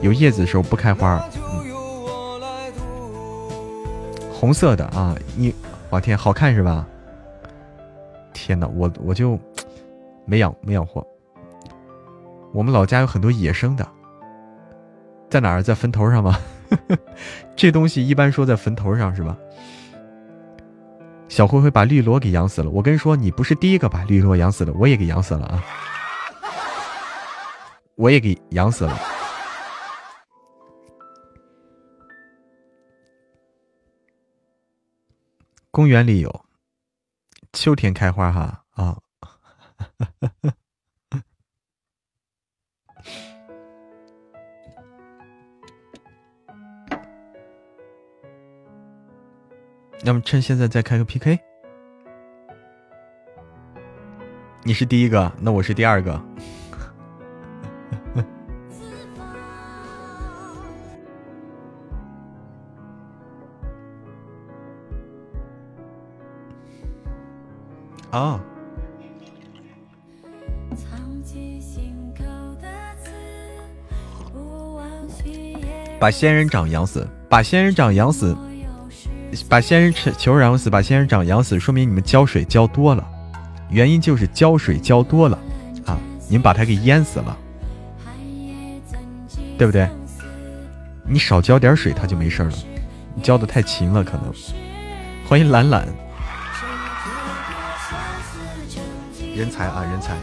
[0.00, 1.24] 有叶子的时候不开花。
[4.32, 5.54] 红色的啊，你，
[5.90, 6.84] 我天，好看是吧？
[8.32, 9.38] 天哪，我我就
[10.24, 11.06] 没养没养活。
[12.52, 13.86] 我们老家有很多野生的，
[15.30, 15.62] 在哪儿？
[15.62, 16.38] 在坟头上吗？
[17.56, 19.36] 这东西一般说在坟头上是吧？
[21.28, 22.68] 小灰灰把绿萝给养死了。
[22.68, 25.64] 我跟你说，你不是第一个把绿萝养死的，我也给养死了啊！
[27.94, 28.98] 我也给养死了。
[35.70, 36.44] 公园里有。
[37.52, 38.98] 秋天开花哈啊！
[50.04, 51.38] 那么趁现在再开个 PK。
[54.64, 56.20] 你是第一个，那我是第二个。
[68.12, 68.38] 啊！
[75.98, 78.36] 把仙人掌养死，把仙人掌养死，
[79.48, 83.02] 把仙人球养死，把仙人掌养死，说明你们浇水浇多了，
[83.70, 85.38] 原因就是浇水浇多了
[85.86, 85.98] 啊！
[86.28, 87.38] 你们把它给淹死了，
[89.56, 89.88] 对不对？
[91.06, 92.52] 你少浇点水，它就没事了。
[93.22, 94.30] 浇的太勤了，可能。
[95.26, 95.88] 欢迎懒懒。
[99.42, 100.14] 人才啊，人才！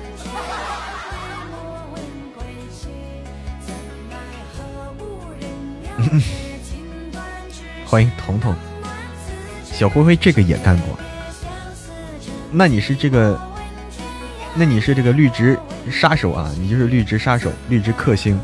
[7.86, 8.56] 欢迎彤彤，
[9.66, 10.98] 小灰灰这个也干过。
[12.50, 13.38] 那你是这个，
[14.56, 15.60] 那你是这个绿植
[15.92, 16.50] 杀手啊？
[16.58, 18.40] 你就是绿植杀手，绿植克星。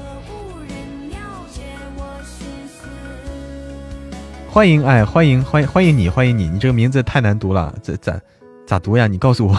[4.50, 6.50] 欢迎哎，欢迎欢迎欢迎你，欢迎你！
[6.50, 8.20] 你这个名字太难读了，咋咋
[8.68, 9.08] 咋读呀？
[9.08, 9.56] 你告诉我。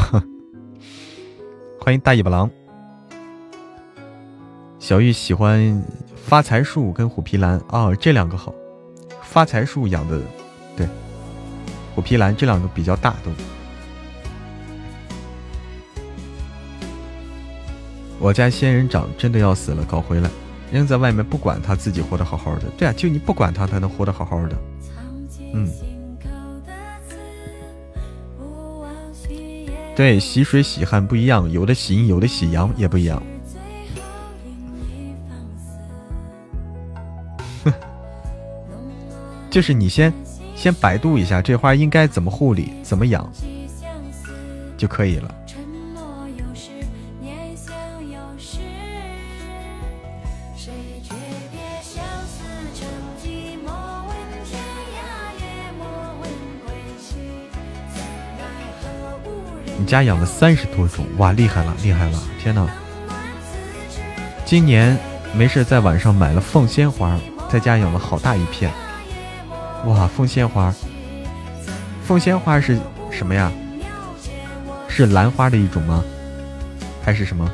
[1.86, 2.50] 欢迎大尾巴狼，
[4.80, 5.80] 小玉喜欢
[6.16, 8.52] 发财树跟虎皮兰哦，这两个好。
[9.22, 10.20] 发财树养的，
[10.76, 10.84] 对，
[11.94, 13.30] 虎皮兰这两个比较大都。
[18.18, 20.28] 我家仙人掌真的要死了，搞回来，
[20.72, 22.64] 扔在外面不管它，自己活得好好的。
[22.76, 24.56] 对啊，就你不管它，它能活得好好的。
[25.54, 25.70] 嗯。
[29.96, 33.20] 对，喜水喜汗不一样，有的喜阴，有的喜阳，也不一样。
[39.48, 40.12] 就是你先
[40.54, 43.26] 先百度一下这花应该怎么护理，怎么养
[44.76, 45.34] 就可以了。
[59.86, 62.18] 家养了三十多种，哇，厉害了，厉害了！
[62.40, 62.66] 天哪，
[64.44, 64.98] 今年
[65.32, 67.16] 没事在晚上买了凤仙花，
[67.48, 68.70] 在家养了好大一片。
[69.84, 70.74] 哇，凤仙花，
[72.04, 72.78] 凤仙花是
[73.10, 73.52] 什么呀？
[74.88, 76.02] 是兰花的一种吗？
[77.04, 77.48] 还是什么？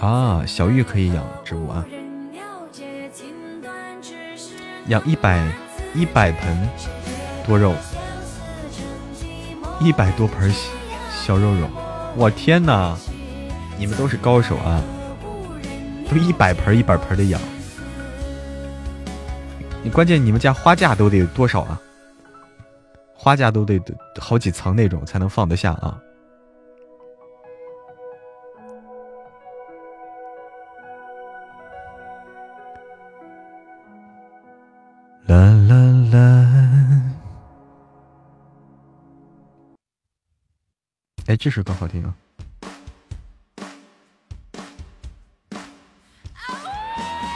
[0.00, 1.84] 啊，小玉可以养植物啊。
[4.88, 5.46] 养一百
[5.94, 6.68] 一百盆
[7.46, 7.74] 多肉，
[9.80, 10.50] 一百多盆
[11.10, 11.68] 小肉肉，
[12.16, 12.96] 我天哪！
[13.78, 14.82] 你们都是高手啊，
[16.10, 17.40] 都一百盆一百盆的养。
[19.82, 21.78] 你关键你们家花架都得多少啊？
[23.14, 23.80] 花架都得
[24.18, 25.98] 好几层那种才能放得下啊。
[35.28, 35.74] 啦啦
[36.10, 36.48] 啦！
[41.26, 42.14] 哎，这首歌好听啊！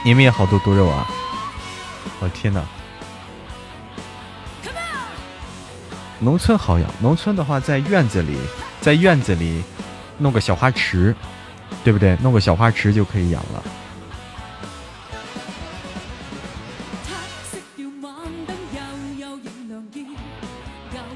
[0.06, 1.06] 你们也好多多肉啊！
[2.20, 2.64] 我天哪！
[6.18, 8.38] 农村好养，农村的话在院子里，
[8.80, 9.62] 在院子里
[10.16, 11.14] 弄个小花池，
[11.84, 12.16] 对不对？
[12.22, 13.62] 弄个小花池就可以养了。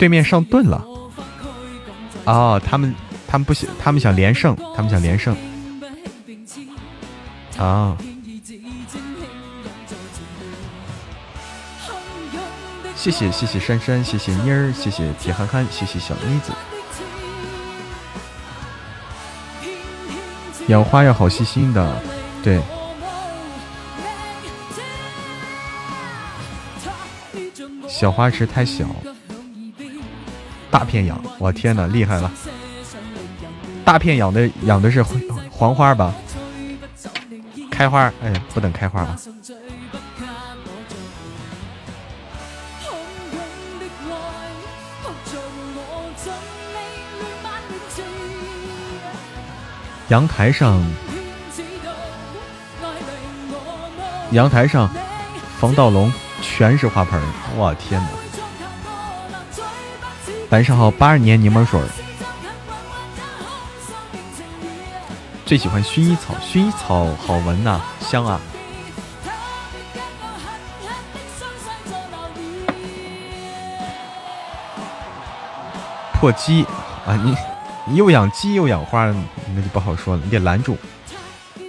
[0.06, 0.86] 对面上盾了，
[2.26, 2.94] 哦，他们
[3.26, 5.36] 他们不想，他们想连胜，他们想连胜，
[7.58, 7.96] 啊！
[12.94, 16.52] 谢谢谢谢珊珊，谢谢妮儿，谢谢铁憨憨，谢谢小妮子。
[20.68, 22.00] 养花要好细心的，
[22.44, 22.62] 对。
[27.88, 28.84] 小花池太小。
[30.78, 32.30] 大片养，我天哪，厉害了！
[33.82, 35.02] 大片养的养的是
[35.50, 36.12] 黄花吧？
[37.70, 39.18] 开花，哎，不等开花了。
[50.08, 50.84] 阳台上，
[54.32, 54.90] 阳台上，
[55.58, 56.12] 防盗笼
[56.42, 57.18] 全是花盆，
[57.56, 58.25] 我天哪！
[60.50, 61.80] 晚上好，八二年柠檬水
[65.44, 68.40] 最喜欢薰衣草，薰衣草好闻呐，香啊。
[76.14, 76.64] 破鸡
[77.04, 77.34] 啊，你
[77.88, 79.04] 你又养鸡又养花，
[79.54, 80.22] 那就不好说了。
[80.24, 80.76] 你得拦住，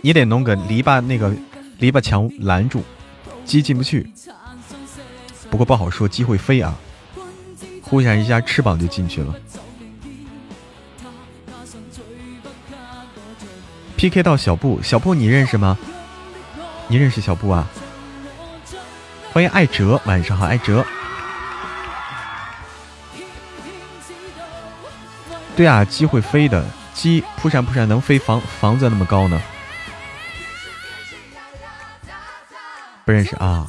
[0.04, 1.34] 你得弄个篱笆，那个
[1.80, 2.84] 篱笆墙拦住，
[3.44, 4.12] 鸡进不去。
[5.50, 6.74] 不过不好说，鸡会飞啊，
[7.90, 9.34] 忽闪一下翅膀就进去了。
[13.96, 14.22] P.K.
[14.22, 15.78] 到小布，小布你认识吗？
[16.88, 17.68] 你认识小布啊？
[19.32, 20.86] 欢迎艾哲，晚上好，艾哲。
[25.56, 26.64] 对啊，鸡会飞的，
[26.94, 29.42] 鸡扑闪扑闪能飞房房子那么高呢？
[33.06, 33.66] 不认识啊？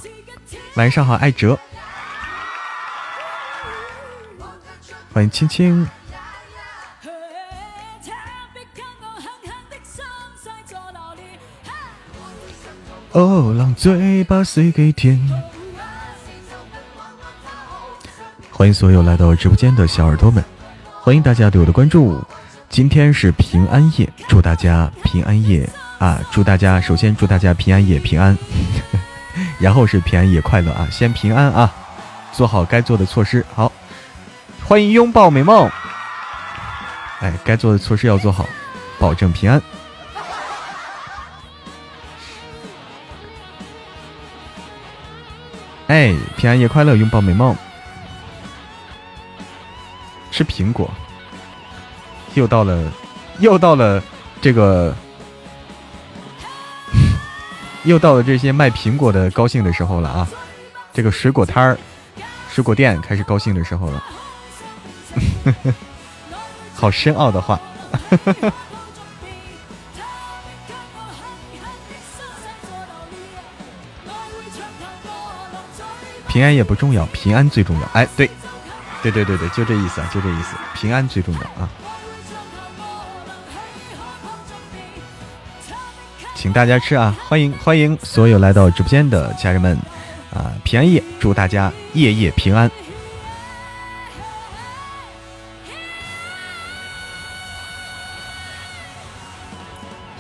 [0.75, 1.59] 晚上好，艾哲。
[5.19, 5.85] 欢迎青青。
[13.11, 15.21] 哦，让嘴巴碎给天。
[18.53, 20.45] 欢迎所有来到直播间的小耳朵们，
[21.03, 22.25] 欢迎大家对我的关注。
[22.69, 26.21] 今天是平安夜，祝大家平安夜啊！
[26.31, 28.39] 祝大家首先祝大家平安夜平安，
[29.59, 30.87] 然后是平安夜快乐啊！
[30.93, 31.75] 先平安啊，
[32.33, 33.45] 做好该做的措施。
[33.53, 33.73] 好，
[34.69, 35.67] 欢迎拥抱美梦。
[37.21, 38.47] 哎，该做的措施要做好，
[38.99, 39.63] 保证平安。
[45.87, 47.57] 哎，平安夜快乐，拥抱美梦。
[50.31, 50.91] 吃苹果，
[52.35, 52.93] 又到了，
[53.39, 54.03] 又到了
[54.43, 54.95] 这个，
[57.85, 60.29] 又到了这些卖苹果的高兴的时候了啊！
[60.93, 61.79] 这个水果摊儿、
[62.51, 64.05] 水果店开始高兴的时候了。
[66.75, 67.61] 好深奥的话。
[76.29, 77.87] 平安也不重要，平安最重要。
[77.95, 78.29] 哎，对，
[79.03, 81.69] 对对对对，就这意思啊，就这意思，平安最重要啊！
[86.35, 89.77] 请大家吃啊，欢迎欢迎所有来到直播间的家人们
[90.33, 90.53] 啊！
[90.65, 92.71] 平安夜，祝大家夜夜平安。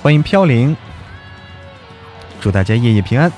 [0.09, 0.75] 欢迎飘零，
[2.41, 3.31] 祝大家夜夜平安。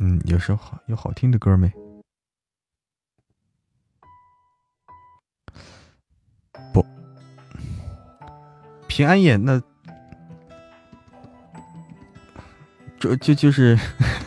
[0.00, 1.72] 嗯，有首好有好听的歌没？
[6.74, 6.84] 不，
[8.86, 9.62] 平安夜那，
[13.00, 13.78] 就就就是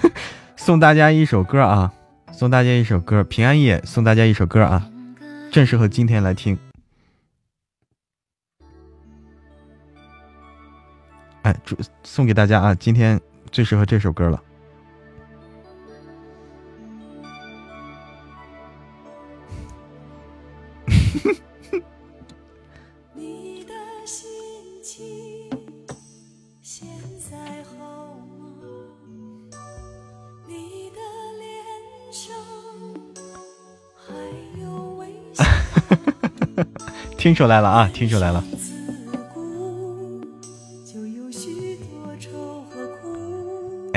[0.58, 1.94] 送大家一首歌啊，
[2.32, 4.90] 送大家一首歌，平安夜送大家一首歌啊，
[5.52, 6.58] 正适合今天来听。
[11.48, 13.18] 哎，祝送给大家啊，今天
[13.54, 14.44] 最适合这首歌了。
[37.18, 38.44] 听出来了啊，听出来了。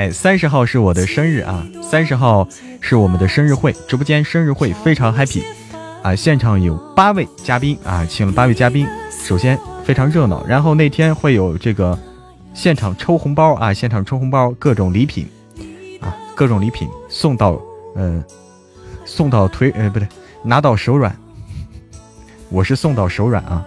[0.01, 2.47] 哎，三十号是我的生日啊，三十号
[2.79, 5.43] 是我们的生日会，直播间生日会非常 happy
[6.01, 6.15] 啊！
[6.15, 11.95] 现场有八位嘉宾啊，请了八位嘉宾，首先非常热闹，然后那天会有这个
[12.51, 15.29] 现场抽红包啊，现场抽红包，各种礼品
[16.01, 17.61] 啊，各种礼品送到，
[17.95, 18.23] 嗯，
[19.05, 20.07] 送到腿，呃，不对，
[20.43, 21.15] 拿到手软。
[22.49, 23.63] 我是送到手软啊！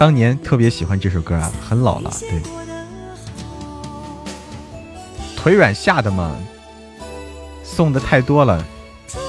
[0.00, 2.40] 当年特别喜欢这首歌啊，很老了，对。
[5.36, 6.34] 腿软吓的嘛，
[7.62, 8.64] 送的太多了，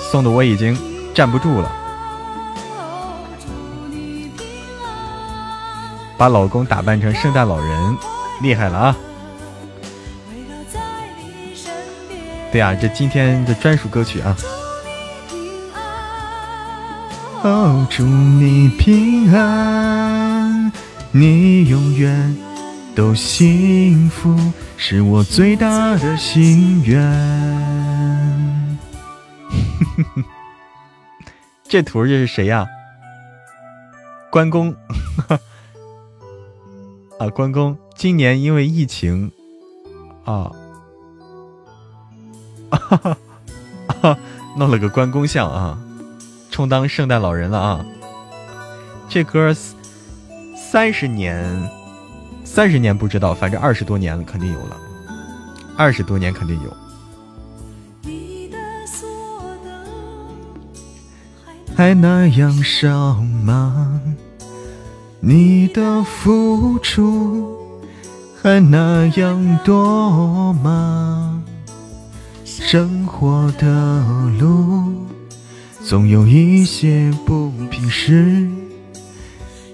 [0.10, 0.78] 送的我已经
[1.14, 1.70] 站不住了。
[6.18, 7.98] 把老公打扮成圣诞老人，
[8.42, 8.98] 厉害了啊！
[12.50, 14.38] 对啊，这今天的专属歌曲啊！
[17.44, 20.72] 哦，祝你平安，
[21.12, 22.38] 你永远
[22.96, 24.38] 都幸福，
[24.78, 27.02] 是我最大的心愿。
[31.64, 32.68] 这图这是谁呀？
[34.30, 34.76] 关公
[37.18, 39.32] 啊，关公今年因为疫情
[40.26, 40.52] 啊。
[42.70, 43.18] 哈，
[44.56, 45.80] 弄了个关公像啊，
[46.52, 47.86] 充当圣诞老人了啊。
[49.10, 49.52] 这歌
[50.56, 51.44] 三十年，
[52.44, 54.78] 三十年不知道，反正二十多年了，肯定有了，
[55.76, 56.72] 二十多年肯定有。
[61.76, 64.00] 还那样少吗？
[65.20, 67.80] 你的付出
[68.42, 71.44] 还那样多吗？
[72.44, 74.04] 生活的
[74.40, 75.06] 路
[75.84, 78.48] 总有一些不平事，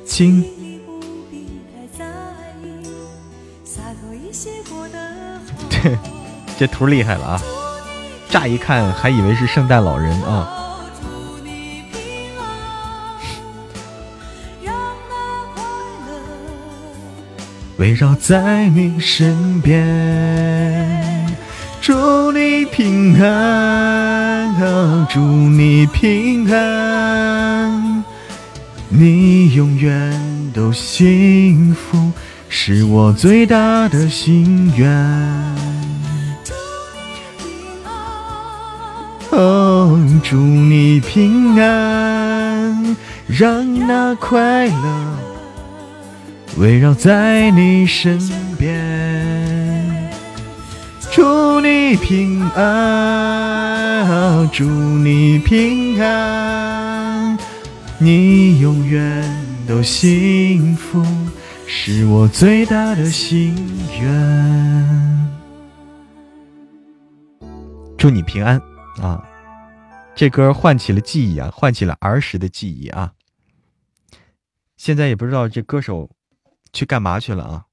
[0.05, 0.43] 请
[5.70, 5.97] 对，
[6.58, 7.41] 这图厉害了啊！
[8.30, 10.80] 乍一看还以为是圣诞老人啊。
[17.78, 19.78] 围绕在你身边，
[21.88, 28.04] 祝你平安，祝你平安，
[28.90, 32.12] 你永远都幸福，
[32.50, 34.86] 是我最大的心愿。
[39.32, 45.18] 哦，祝你平安，让那快乐。
[46.58, 48.20] 围绕在你身
[48.60, 48.76] 边，
[51.18, 57.36] 祝你平安，祝你平安，
[57.97, 59.28] 你永远
[59.68, 61.03] 都幸福，
[61.65, 63.55] 是我最大的心
[63.99, 65.28] 愿。
[67.97, 68.61] 祝你平安
[69.01, 69.28] 啊！
[70.13, 73.13] 这歌唤起了记忆啊，唤起了儿时的记忆啊。
[74.78, 76.11] 现在也不知道这歌手。
[76.74, 77.65] 去干嘛去了啊？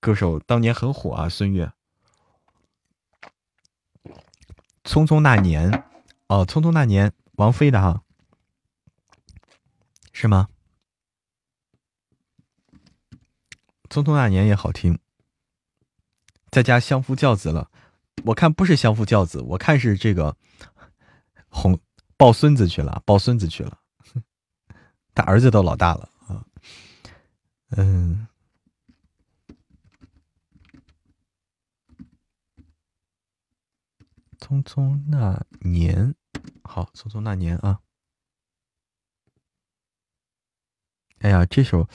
[0.00, 1.70] 歌手当年很火啊，孙悦。
[4.84, 5.84] 匆匆那年，
[6.28, 8.02] 哦，匆匆那年，王菲的哈，
[10.12, 10.48] 是吗？
[13.88, 14.98] 匆匆那年也好听。
[16.50, 17.70] 在家相夫教子了，
[18.24, 20.36] 我看不是相夫教子，我看是这个
[21.48, 21.80] 哄
[22.16, 23.78] 抱孙子去了，抱孙子去了。
[25.14, 26.10] 他儿子都老大了。
[27.76, 28.28] 嗯，
[34.44, 36.14] 匆匆那年，
[36.64, 37.80] 好，匆匆那年啊！
[41.20, 41.84] 哎呀，这首《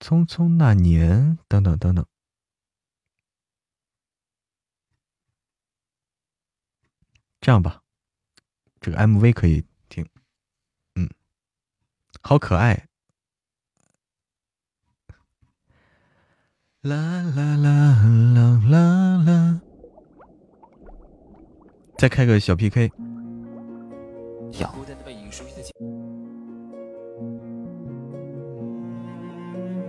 [0.00, 2.04] 匆匆那年》等等等等，
[7.40, 7.82] 这样吧，
[8.82, 10.06] 这个 MV 可以听，
[10.94, 11.08] 嗯，
[12.20, 12.86] 好可爱。
[16.82, 17.94] 啦啦啦
[18.34, 18.89] 啦啦！
[22.00, 22.90] 再开个小 PK。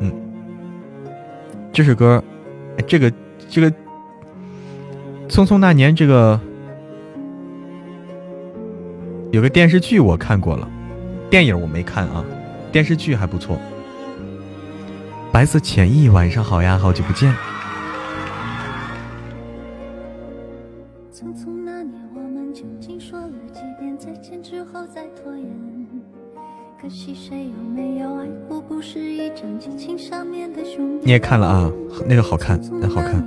[0.01, 0.11] 嗯，
[1.71, 2.21] 这首歌，
[2.85, 3.09] 这个
[3.47, 3.71] 这个
[5.29, 6.37] 《匆匆那年》这个
[9.31, 10.69] 有个电视剧我看过了，
[11.29, 12.25] 电影我没看啊，
[12.73, 13.57] 电视剧还不错。
[15.31, 17.33] 白色浅意，晚上好呀，好久不见。
[31.03, 31.71] 你也看了啊？
[32.07, 33.21] 那个好看，那好看。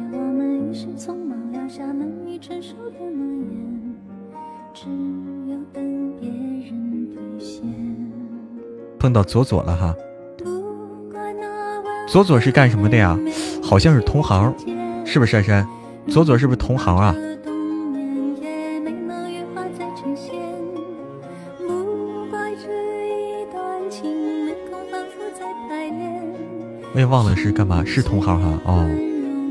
[8.98, 9.94] 碰到左左了哈。
[12.08, 13.18] 左左是干什么的呀？
[13.62, 14.54] 好像是同行，
[15.04, 15.66] 是不是珊珊？
[16.06, 17.14] 左左是不是同行啊？
[27.04, 28.60] 忘了是干嘛，是同行哈？
[28.64, 28.88] 哦，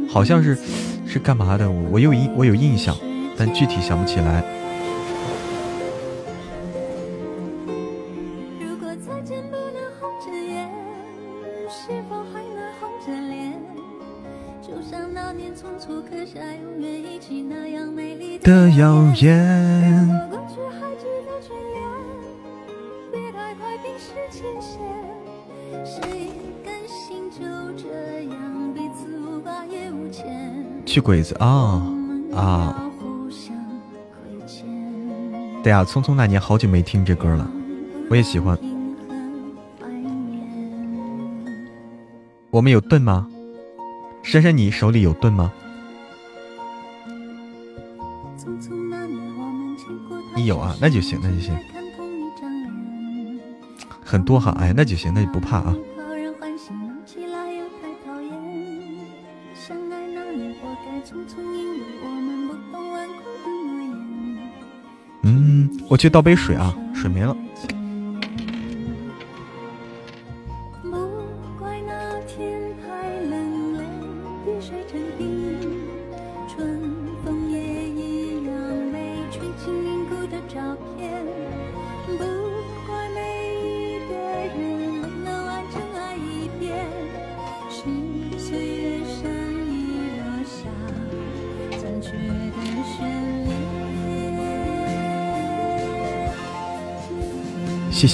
[0.09, 0.57] 好像是
[1.05, 1.69] 是干嘛的？
[1.69, 2.95] 我有印，我有印象，
[3.37, 4.43] 但具体想不起来。
[18.43, 19.62] 的谣言。
[30.93, 31.81] 去鬼子啊
[32.35, 32.75] 啊！
[35.63, 37.49] 对呀，匆匆那年，好久没听这歌了，
[38.11, 38.55] 我也喜欢。
[42.51, 43.27] 我们有盾吗？
[44.21, 45.51] 珊珊，你手里有盾吗？
[50.35, 51.57] 你有啊，那就行，那就行。
[54.05, 55.75] 很多哈，哎，那就行，那就不怕啊。
[65.93, 67.37] 我去倒杯水啊，水没了。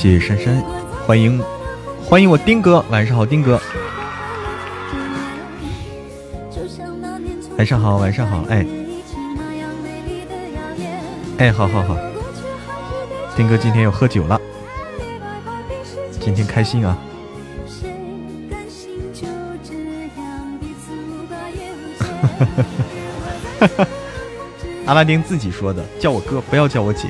[0.01, 0.63] 谢谢珊珊，
[1.05, 1.43] 欢迎
[2.05, 3.59] 欢迎我丁哥，晚上好，丁哥，
[7.57, 8.65] 晚上好，晚上好，哎，
[11.39, 11.97] 哎，好好好，
[13.35, 14.39] 丁哥今天又喝酒了，
[16.17, 16.97] 今天开心啊！
[24.85, 27.09] 阿拉丁自己说的，叫我哥，不要叫我姐。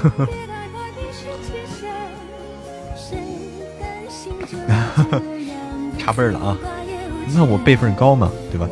[5.98, 6.56] 差辈儿了啊！
[7.34, 8.66] 那我辈分高嘛，对吧？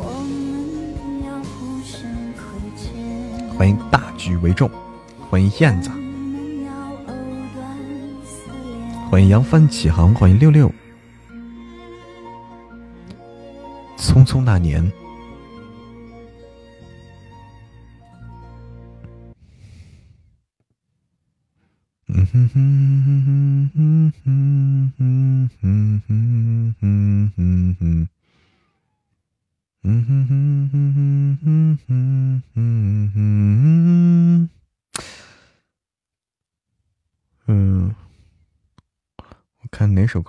[3.57, 4.69] 欢迎大局为重，
[5.29, 5.91] 欢迎燕子，
[9.09, 10.71] 欢迎扬帆起航，欢迎六六。
[13.97, 14.89] 匆匆那年。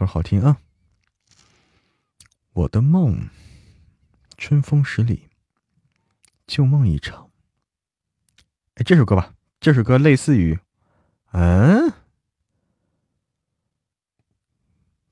[0.01, 0.63] 歌好听啊！
[2.55, 3.29] 我的梦，
[4.39, 5.29] 春风十里，
[6.47, 7.31] 旧梦一场。
[8.77, 10.59] 哎，这首歌吧，这首歌类似于，
[11.33, 11.93] 嗯，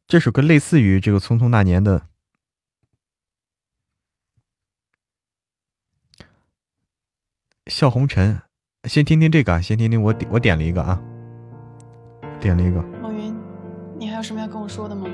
[0.07, 2.09] 这首歌类似于这个《匆匆那年》的
[7.70, 8.41] 《笑红尘》。
[8.89, 10.99] 先听听这个，先听听我点我点了一个啊，
[12.41, 12.97] 点了一个。
[14.07, 15.07] 有什么要跟我说的吗？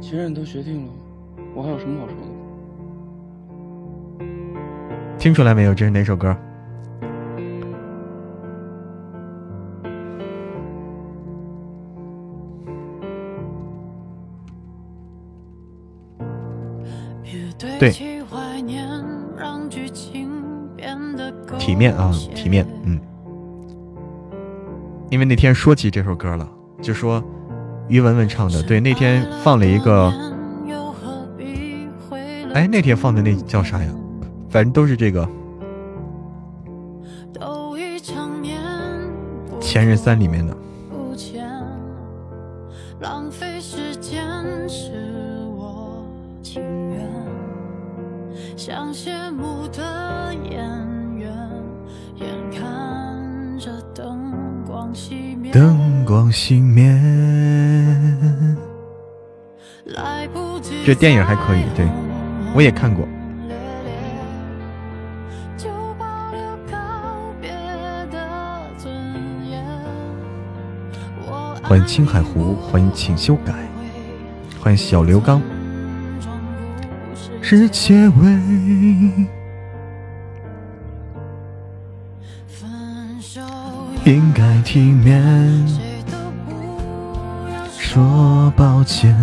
[0.00, 0.92] 既然你都决定了，
[1.54, 2.22] 我还有什么好说的？
[5.18, 5.74] 听出来没有？
[5.74, 6.34] 这是哪首歌？
[17.78, 17.90] 对，
[21.58, 22.98] 体面啊，体面，嗯。
[25.10, 26.48] 因为那天说起这首歌了，
[26.80, 27.22] 就说。
[27.88, 30.12] 于文文唱的，对，那天放了一个，
[32.54, 33.90] 哎，那天放的那叫啥呀？
[34.50, 35.26] 反正都是这个
[39.60, 40.56] 《前任三》里面的。
[60.88, 61.86] 这电影还可以，对
[62.54, 63.06] 我也看过。
[71.62, 73.52] 欢迎青海湖，欢迎请修改，
[74.58, 75.42] 欢迎小刘刚。
[77.42, 78.32] 是结尾，
[84.06, 85.68] 应该体面
[87.78, 89.14] 说抱歉。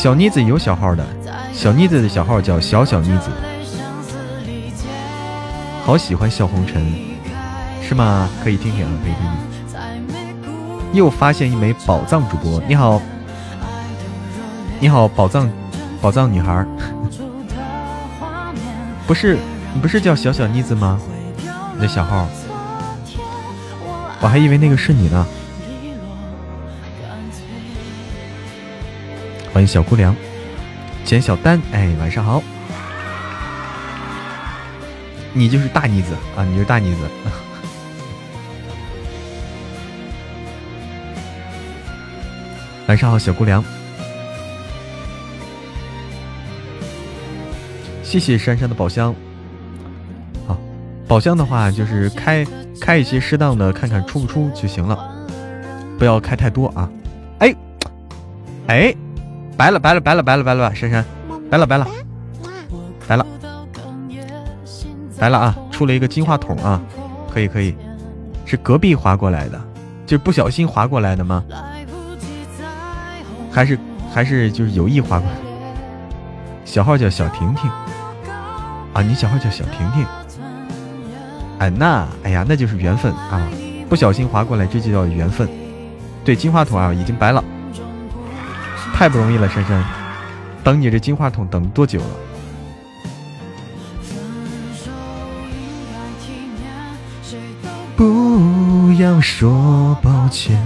[0.00, 1.04] 小妮子有小号的，
[1.52, 3.28] 小妮子的小号叫小小妮子，
[5.84, 6.82] 好喜欢笑红尘，
[7.82, 8.26] 是吗？
[8.42, 10.94] 可以听听啊，可以听听。
[10.94, 13.02] 又发现一枚宝藏主播，你好，
[14.80, 15.50] 你好，宝藏，
[16.00, 16.64] 宝藏女孩，
[19.06, 19.36] 不是
[19.74, 20.98] 你不是叫小小妮子吗？
[21.74, 22.26] 你的小号，
[24.22, 25.26] 我还以为那个是你呢。
[29.66, 30.14] 小姑娘，
[31.04, 32.42] 简小丹，哎，晚上好。
[35.32, 37.00] 你就是大妮子啊，你就是大妮子。
[42.88, 43.64] 晚上好，小姑娘。
[48.02, 49.14] 谢谢珊珊的宝箱。
[50.48, 50.58] 好，
[51.06, 52.44] 宝箱的话就是开
[52.80, 54.98] 开一些适当的，看看出不出就行了，
[55.96, 56.90] 不要开太多啊。
[57.38, 57.54] 哎，
[58.66, 58.92] 哎，
[59.60, 61.04] 白了白了白了白了白了，珊珊，
[61.50, 61.86] 白了白了，
[63.06, 63.26] 白了，
[65.18, 65.54] 白了啊！
[65.70, 66.80] 出了一个金话筒啊，
[67.30, 67.76] 可以可以，
[68.46, 69.60] 是隔壁划过来的，
[70.06, 71.44] 就不小心划过来的吗？
[73.50, 73.78] 还是
[74.10, 75.36] 还是就是有意划过来？
[76.64, 77.70] 小号叫小婷婷。
[78.94, 80.06] 啊，你小号叫小婷婷，
[81.58, 83.46] 哎，那哎呀，那就是缘分啊！
[83.90, 85.46] 不小心划过来，这就叫缘分。
[86.24, 87.44] 对，金话筒啊，已经白了，
[89.00, 89.82] 太不容易了，珊珊，
[90.62, 92.06] 等你这金话筒等多久了？
[97.96, 100.62] 不要说抱歉。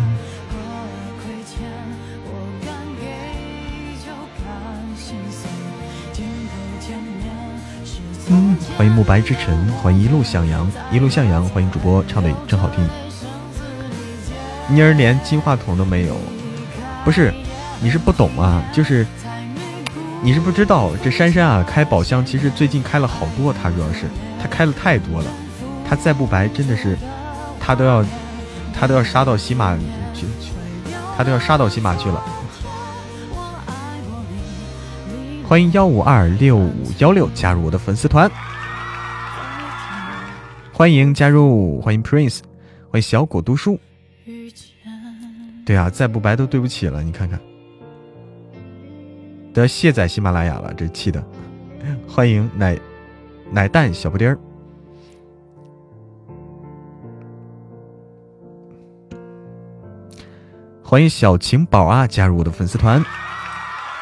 [8.77, 12.85] 欢迎慕白之尘，欢迎一路向阳，一路向阳，欢迎主播唱的真好听。
[14.69, 16.17] 妮儿连金话筒都没有，
[17.05, 17.33] 不是，
[17.85, 19.07] 你是不懂啊，就是
[20.23, 24.07] 你是不知道这珊珊啊开宝箱，其实最近开了好多，他主要是
[24.41, 25.31] 他开了太多了，
[25.87, 26.97] 他再不白真的是
[27.61, 28.03] 他都要
[28.73, 29.77] 他都要杀到喜马
[30.15, 30.53] 去去，
[31.15, 32.25] 他都要杀到喜马去了。
[35.47, 38.31] 欢迎幺五二六五幺六加入我的粉丝团。
[40.73, 42.39] 欢迎加入，欢迎 Prince，
[42.91, 43.79] 欢迎小果读书。
[45.67, 47.39] 对啊，再不白都对不起了，你看看，
[49.55, 51.25] 都要卸载喜马拉雅了，这气的。
[52.09, 52.77] 欢迎奶
[53.53, 54.37] 奶蛋小布丁儿，
[60.83, 63.01] 欢迎小晴宝啊，加入我的粉丝团。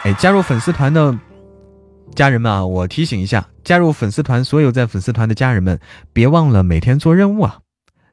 [0.05, 1.17] 哎，加入粉丝团的。
[2.15, 5.81] 家人们啊，我提醒一下，加入粉丝团，所有在粉丝团的家人们，
[6.13, 7.61] 别忘了每天做任务啊，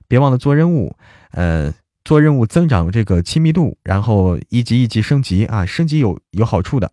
[0.08, 0.96] 别忘了做任务，
[1.32, 1.74] 呃，
[2.06, 6.90] 做任务增长这个亲密度，然后一级一级升级啊，升级有有好处的。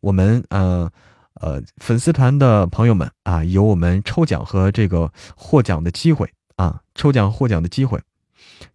[0.00, 0.90] 我们呃
[1.34, 8.00] 呃粉丝团的朋友们啊，有我们抽奖和这个获奖的机会啊，抽奖获奖的机会。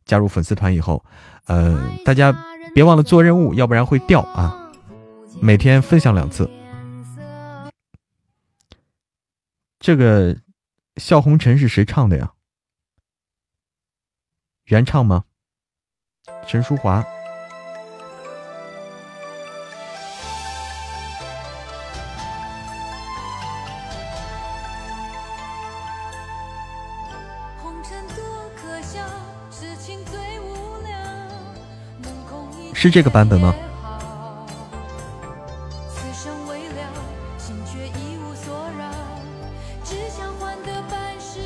[0.05, 1.03] 加入粉丝团以后，
[1.45, 2.31] 呃，大家
[2.73, 4.71] 别忘了做任务，要不然会掉啊。
[5.41, 6.49] 每天分享两次。
[9.79, 10.35] 这个
[10.97, 12.33] 《笑红尘》是谁唱的呀？
[14.65, 15.25] 原唱吗？
[16.47, 17.03] 陈淑华。
[32.75, 33.55] 是这个版本吗？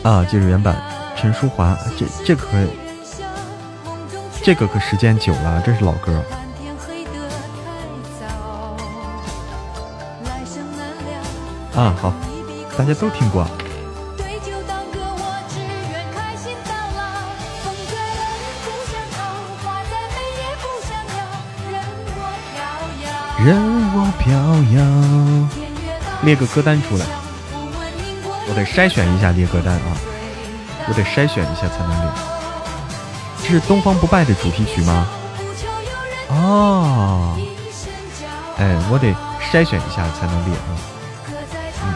[0.04, 0.76] 啊，就是原版，
[1.16, 2.48] 陈淑华，这这可，
[4.42, 6.22] 这个可时间久了，这是老歌。
[11.76, 12.12] 啊，好，
[12.76, 13.48] 大家都听过。
[24.20, 24.34] 飘
[24.74, 24.84] 摇，
[26.24, 27.06] 列个歌单出来。
[28.48, 29.98] 我得筛选一下列歌单啊，
[30.88, 32.12] 我得筛选一下才能列。
[33.42, 35.08] 这是《东方不败》的主题曲吗？
[36.28, 37.38] 哦，
[38.58, 39.08] 哎，我得
[39.52, 40.70] 筛选一下才能列啊。
[41.86, 41.94] 嗯，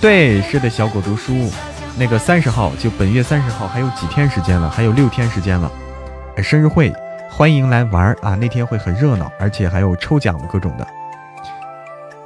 [0.00, 1.50] 对，是的，小狗读书，
[1.96, 5.70] 那个三十号就本月三十号还有几天时间了，还有六天时间了。
[6.42, 6.92] 生日会，
[7.40, 8.34] 欢迎来玩啊！
[8.34, 10.86] 那天会很热闹，而且还有抽奖各种的，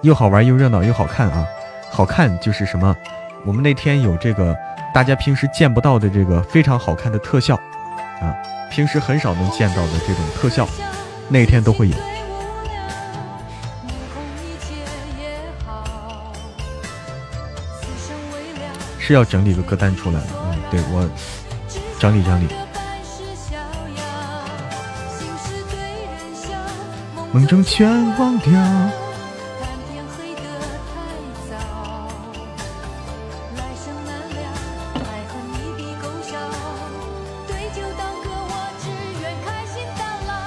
[0.03, 1.47] 又好玩又热闹又好看啊！
[1.89, 2.97] 好看就是什么？
[3.45, 4.57] 我们那天有这个
[4.93, 7.55] 大家平时见不到的这个非常好看的特效
[8.21, 8.35] 啊，
[8.73, 10.69] 平时很少能见到的这种特效，
[11.29, 11.95] 那天都会有。
[18.99, 20.19] 是要整理个歌单出来，
[20.51, 21.09] 嗯，对我
[22.01, 22.49] 整理整理。
[27.35, 28.53] 梦中全忘掉。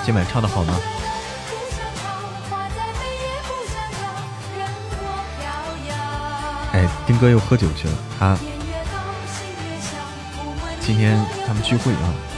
[0.06, 0.80] 今晚唱的好吗？
[6.72, 8.38] 哎，丁哥又喝酒去了，他
[10.80, 12.37] 今天他们聚会啊。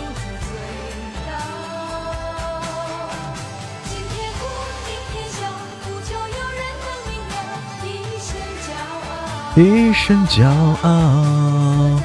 [9.55, 10.47] 一身骄
[10.81, 12.01] 傲。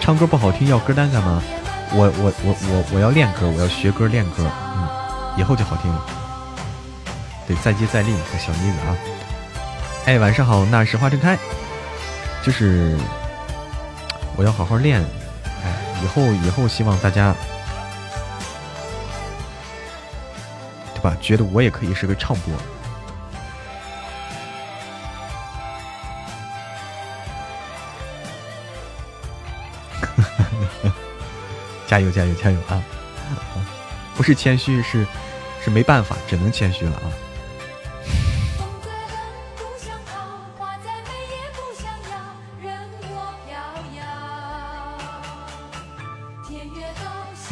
[0.00, 1.42] 唱歌不好听，要歌单干嘛？
[1.92, 4.44] 我我我我我要练歌，我要学歌练歌，
[4.76, 4.88] 嗯，
[5.36, 6.06] 以后就好听了。
[7.46, 8.96] 对，再接再厉，小妮子啊！
[10.06, 11.38] 哎，晚上好，那时花正开，
[12.42, 12.96] 就是
[14.36, 15.00] 我要好好练，
[15.62, 15.72] 哎，
[16.02, 17.34] 以后以后希望大家，
[20.94, 21.16] 对吧？
[21.20, 22.54] 觉得我也可以是个唱播。
[31.94, 32.82] 加油加油加油啊！
[34.16, 35.06] 不是谦虚，是
[35.62, 37.06] 是没办法，只能谦虚了啊！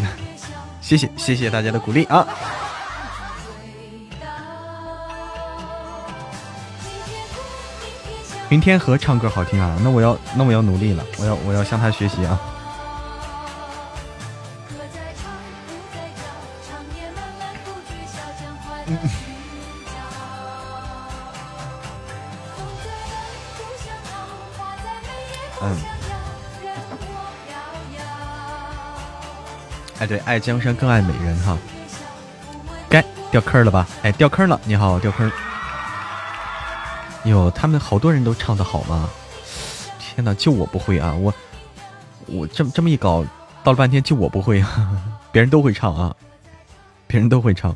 [0.83, 2.27] 谢谢谢谢大家的鼓励啊！
[8.49, 12.41] 云天河唱歌好听啊，那我要那我要努力了，我要我要向他学习啊！
[30.13, 31.57] 对，爱江山更爱美人哈。
[32.87, 33.89] 该掉坑了吧？
[34.03, 34.61] 哎，掉坑了！
[34.67, 35.33] 你好，掉坑。
[37.25, 39.09] 哟，他们好多人都唱的好吗？
[39.99, 41.15] 天哪，就我不会啊！
[41.15, 41.33] 我
[42.27, 43.25] 我这么这么一搞，
[43.65, 45.03] 到了半天就我不会啊，
[45.33, 46.15] 别人都会唱啊，
[47.07, 47.75] 别人都会唱。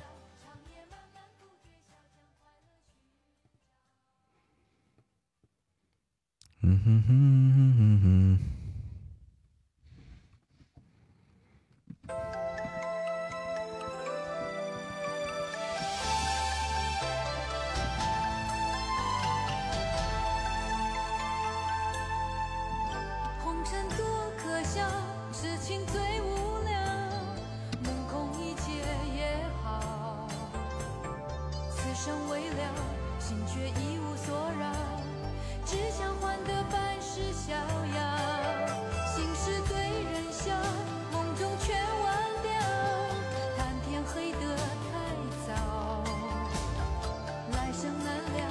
[6.61, 7.15] 嗯哼哼
[7.57, 8.56] 哼哼哼。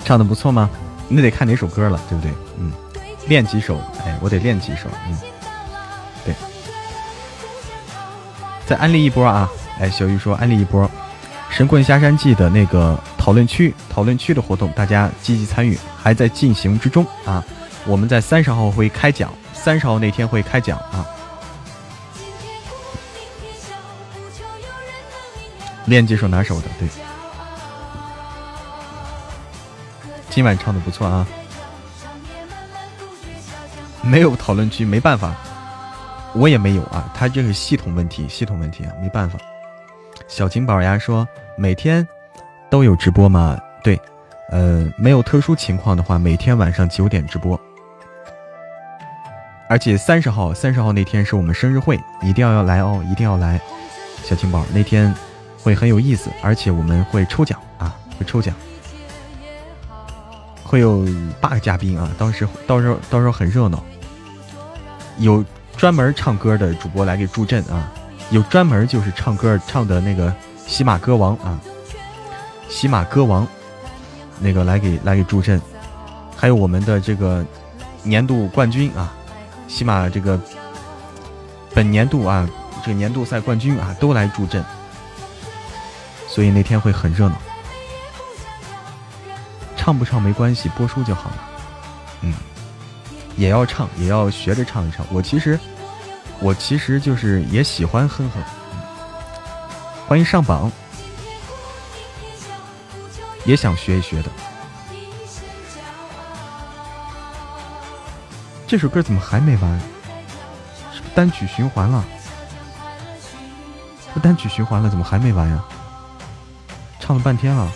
[0.05, 0.69] 唱的不错吗？
[1.09, 2.31] 那得看哪首歌了，对不对？
[2.59, 2.71] 嗯，
[3.27, 5.17] 练几首，哎，我得练几首，嗯，
[6.23, 6.33] 对。
[8.65, 9.49] 再安利一波啊！
[9.79, 10.83] 哎，小玉说安利一波
[11.49, 17.43] 《神棍下山记》的那个讨论区，讨论区的活动，大家积极参与，还在进行之中啊！
[17.85, 21.05] 我们在三十号会开奖，三十号那天会开奖啊！
[25.85, 26.87] 练几首拿手的，对。
[30.29, 31.25] 今晚唱的不错啊，
[34.01, 35.33] 没有讨论区没办法，
[36.33, 39.39] 我也没有啊，他这是系统问题，系统问题啊，没办法。
[40.27, 42.05] 小金宝呀说每天
[42.69, 43.57] 都有直播吗？
[43.83, 43.99] 对，
[44.49, 47.59] 呃，没有特殊情况的话，每天晚上九点直播，
[49.69, 53.59] 而且三十号三十号那天是我们生日会，一定要要来哦，一定要来。
[54.23, 55.13] 小金宝那天
[55.61, 58.53] 会很有意思，而且我们会抽奖啊，会抽奖。
[60.67, 61.05] 会有
[61.39, 63.81] 八个嘉宾啊，当时到时候到时候很热闹，
[65.19, 65.45] 有
[65.77, 67.91] 专门唱歌的主播来给助阵啊，
[68.31, 70.33] 有专门就是唱歌唱的那个
[70.65, 71.59] 喜马歌王啊，
[72.67, 73.47] 喜马歌王
[74.39, 75.61] 那个来给来给助阵，
[76.35, 77.45] 还有我们的这个
[78.01, 79.13] 年度冠军啊，
[79.67, 80.39] 喜马这个
[81.75, 82.49] 本年度啊
[82.83, 84.65] 这个年度赛冠军啊都来助阵，
[86.27, 87.35] 所以那天会很热闹。
[89.85, 91.35] 唱不唱没关系，播出就好了。
[92.21, 92.33] 嗯，
[93.37, 95.05] 也要唱，也要学着唱一唱。
[95.11, 95.59] 我其实，
[96.39, 98.41] 我其实就是也喜欢哼哼。
[100.07, 100.71] 欢迎上榜，
[103.43, 104.31] 也想学一学的。
[108.65, 109.79] 这首歌怎么还没完？
[110.95, 112.03] 是不单曲循环了？
[114.15, 115.63] 不单曲循环了，怎么还没完呀？
[116.99, 117.71] 唱了半天了。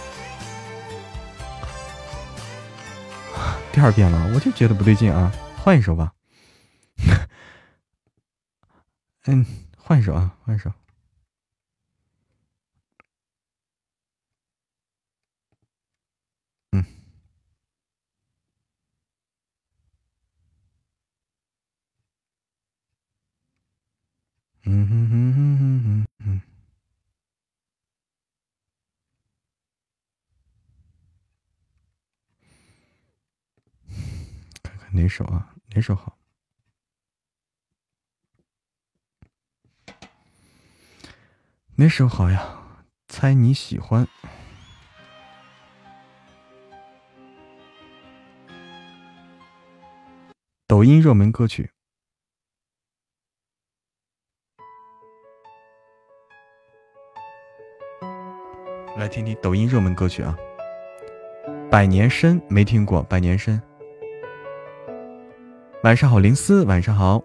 [3.79, 5.31] 第二遍了，我就觉得不对劲啊！
[5.55, 6.13] 换一首吧。
[9.23, 9.45] 嗯，
[9.77, 10.69] 换一首啊，换一首。
[16.73, 16.83] 嗯。
[24.65, 26.48] 嗯哼哼哼哼哼哼。
[34.91, 35.53] 哪首啊？
[35.75, 36.17] 哪首好？
[41.75, 42.83] 哪首好呀？
[43.07, 44.07] 猜你喜欢。
[50.67, 51.71] 抖音热门歌曲，
[58.97, 60.35] 来听听抖音热门歌曲啊！
[61.71, 63.68] 百年参没听过，百年参。
[65.81, 67.23] 晚上好，林思，晚上好。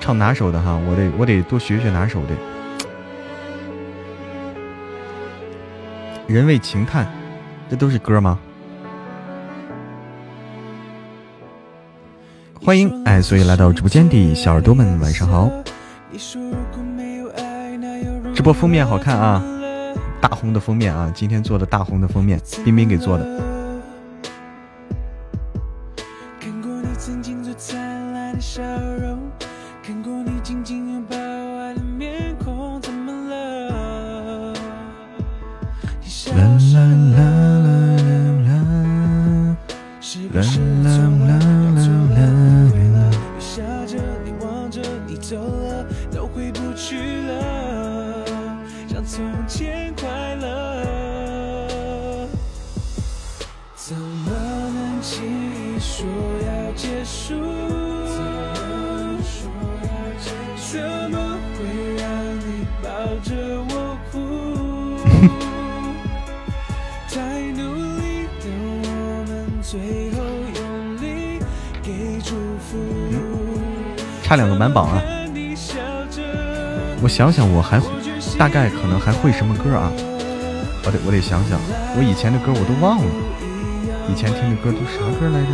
[0.00, 0.76] 唱哪首的哈？
[0.88, 2.34] 我得我得多学学哪首的。
[6.26, 7.06] 人为情叹，
[7.68, 8.36] 这都是歌吗？
[12.60, 15.48] 欢迎哎，所以来到直播间的小耳朵们，晚上好。
[18.34, 19.40] 直播封面好看啊，
[20.20, 23.59] 大红的封面啊，今天做的大红的封面，冰冰给做的。
[27.10, 27.76] 曾经最灿
[28.12, 29.28] 烂的笑容
[29.82, 34.54] 看过你紧紧拥抱爱的面孔怎么了？
[36.00, 36.30] 你笑
[40.00, 40.79] 起来真
[74.30, 75.02] 差两个满榜啊！
[77.02, 77.80] 我想想，我还
[78.38, 79.90] 大概可能还会什么歌啊？
[80.84, 81.58] 我得我得想想，
[81.96, 83.10] 我以前的歌我都忘了，
[84.08, 85.50] 以前听的歌都啥歌来着？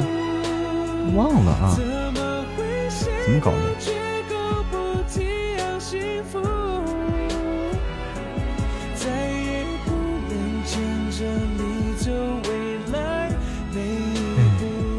[1.16, 1.72] 忘了啊！
[3.24, 3.56] 怎么搞的？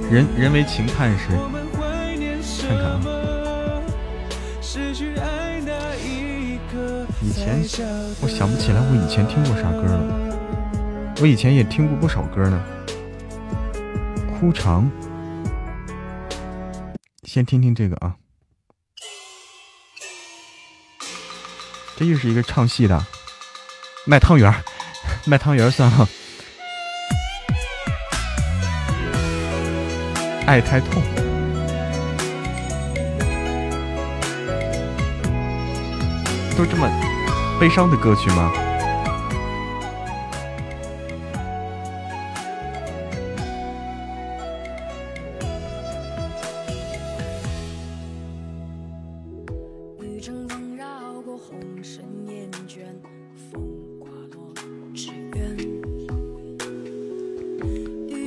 [0.10, 1.28] 人人为情叹时，
[8.22, 11.16] 我想不起来，我以前听过啥歌了。
[11.22, 12.64] 我以前也听过不少歌呢。
[14.40, 14.90] 哭长，
[17.24, 18.16] 先听听这个啊。
[21.96, 23.06] 这又是一个唱戏的，
[24.06, 24.54] 卖汤圆
[25.26, 26.08] 卖汤圆算了。
[30.46, 31.02] 爱太痛。
[36.56, 36.88] 都这么
[37.60, 38.52] 悲伤的歌曲吗？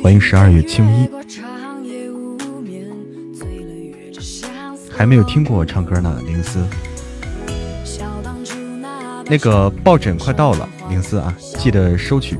[0.02, 1.08] 欢迎十二月青衣，
[4.90, 6.66] 还没有听过我唱歌呢，林思。
[9.30, 12.36] 那个抱枕快到了，零四啊，记得收取。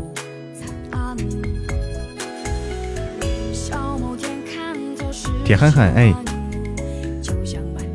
[5.45, 6.13] 铁憨憨，哎，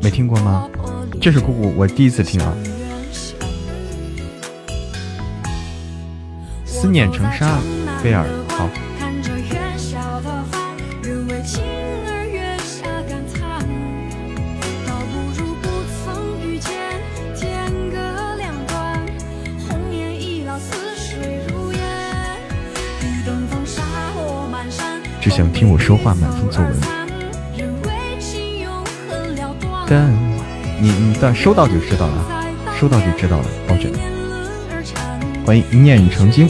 [0.02, 0.66] 没听过吗？
[1.20, 2.56] 这是姑姑我第一次听啊。
[6.64, 7.58] 思念成沙，
[8.02, 8.66] 菲尔，好。
[25.68, 26.72] 我说话，满分作文。
[29.88, 30.12] 但
[30.80, 32.44] 你你的收到就知道了，
[32.78, 33.44] 收到就知道了。
[33.68, 33.92] 抱枕，
[35.44, 36.48] 欢迎一念成精。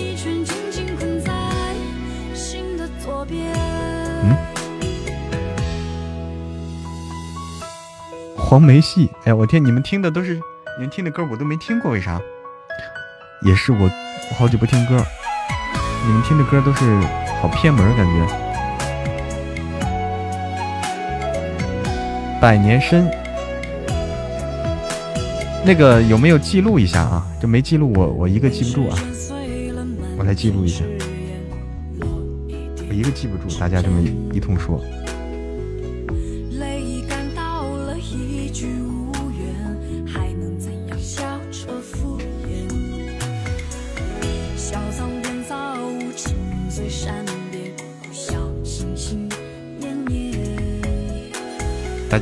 [4.22, 4.36] 嗯，
[8.36, 12.20] 黄梅戏，哎我天，你们听的都是你们听的歌，我都没听过，为啥？
[13.42, 15.04] 也是我，我好久不听歌，
[16.06, 17.00] 你们听的歌都是
[17.40, 18.45] 好偏门，感觉。
[22.46, 23.04] 百年参，
[25.64, 27.26] 那个有没有记录一下啊？
[27.40, 28.96] 这没记录，我我一个记不住啊，
[30.16, 30.84] 我来记录一下，
[32.88, 34.00] 我一个记不住，大家这么
[34.32, 34.80] 一通说。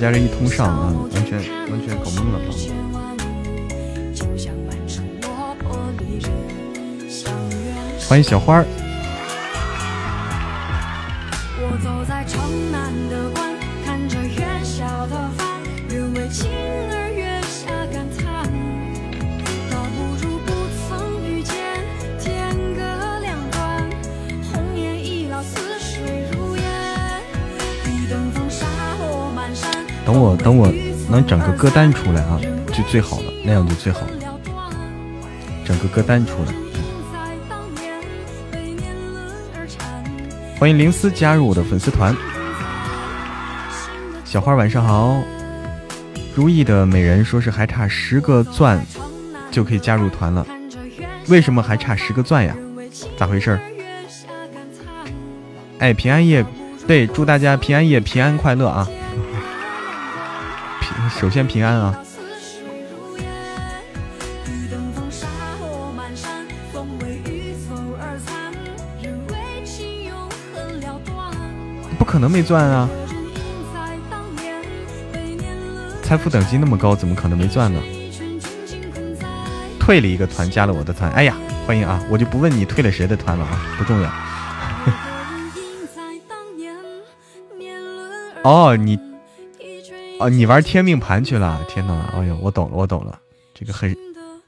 [0.04, 1.38] 家这一通上啊，完全
[1.70, 2.38] 完全搞懵了。
[8.06, 8.83] 欢迎小花儿。
[30.14, 30.72] 等我等我
[31.10, 32.38] 能整个歌单出来啊，
[32.72, 34.06] 就最好了，那样就最好了。
[35.64, 36.54] 整个歌单出来。
[40.56, 42.16] 欢迎灵思加入我的粉丝团。
[44.24, 45.20] 小花晚上好。
[46.32, 48.80] 如意的美人说是还差十个钻
[49.50, 50.46] 就可以加入团了，
[51.26, 52.54] 为什么还差十个钻呀？
[53.16, 53.58] 咋回事？
[55.80, 56.46] 哎，平安夜，
[56.86, 58.88] 对，祝大家平安夜平安快乐啊！
[61.20, 61.98] 首先平安啊！
[71.98, 72.88] 不可能没钻啊！
[76.02, 77.80] 财富等级那么高，怎么可能没钻呢？
[79.80, 81.10] 退了一个团，加了我的团。
[81.12, 81.34] 哎呀，
[81.66, 82.02] 欢迎啊！
[82.10, 84.10] 我就不问你退了谁的团了啊，不重要。
[88.44, 89.13] 哦，你。
[90.20, 91.64] 哦，你玩天命盘去了？
[91.68, 92.10] 天哪！
[92.14, 93.20] 哎呦，我懂了，我懂了，
[93.52, 93.94] 这个很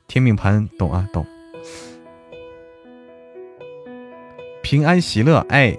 [0.06, 1.26] 天命盘懂啊，懂。
[4.62, 5.76] 平安喜乐，哎，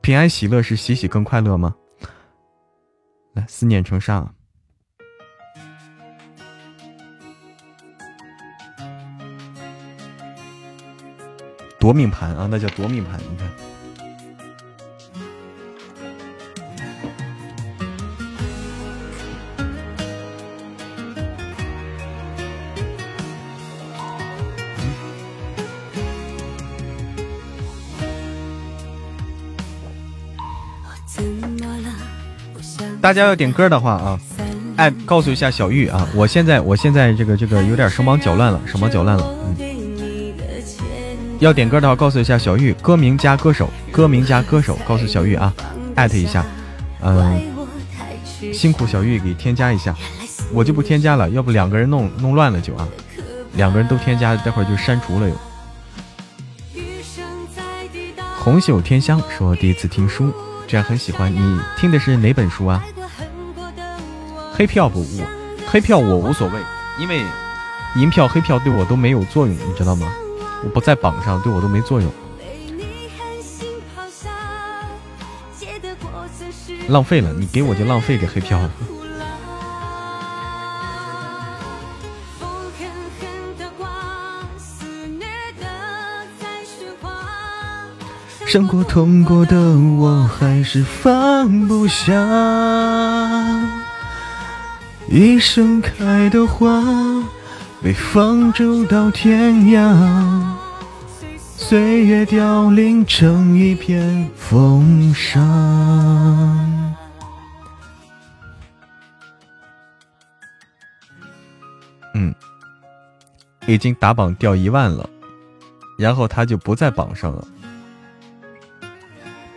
[0.00, 1.74] 平安喜乐是喜喜更快乐吗？
[3.32, 4.34] 来，思念成上，
[11.78, 13.59] 夺命盘啊，那叫夺命盘，你看。
[33.00, 34.20] 大家要点歌的话啊，
[34.76, 39.34] 哎，告诉一下小玉啊，我现在我现在这个这个有点手忙脚乱了，手忙脚乱了。
[39.58, 40.34] 嗯，
[41.38, 45.52] 要点歌的话，告诉一下小玉，歌名加歌手，歌名加歌手，告诉小玉啊，
[45.94, 46.44] 艾特一下，
[47.00, 47.40] 嗯，
[48.52, 49.94] 辛苦小玉给添加一下，
[50.52, 52.86] 我就不添加了，要不两个人弄弄乱了就啊，
[53.54, 55.34] 两个人都添加，待会儿就删除了又。
[58.38, 60.30] 红袖添香说第一次听书。
[60.70, 62.80] 这样很喜欢你听的是哪本书啊？
[64.54, 65.24] 黑票不误，
[65.66, 66.60] 黑票我无所谓，
[66.96, 67.24] 因为
[67.96, 70.06] 银票黑票对我都没有作用，你知道吗？
[70.62, 72.08] 我不在榜上，对我都没作用。
[76.86, 78.60] 浪费了，你给我就浪费给黑票。
[88.50, 92.12] 伤过痛过的我，还是放不下。
[95.08, 96.82] 一盛开的花，
[97.80, 100.42] 被放逐到天涯，
[101.38, 105.38] 岁月凋零成一片风沙。
[112.14, 112.34] 嗯，
[113.68, 115.08] 已经打榜掉一万了，
[115.96, 117.46] 然后他就不在榜上了。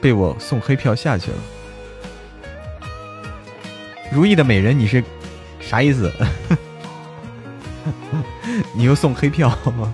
[0.04, 1.38] 被我送黑票下去了。
[4.12, 5.02] 如意的美人，你是
[5.62, 6.12] 啥意思？
[8.76, 9.48] 你又送黑票
[9.78, 9.94] 吗？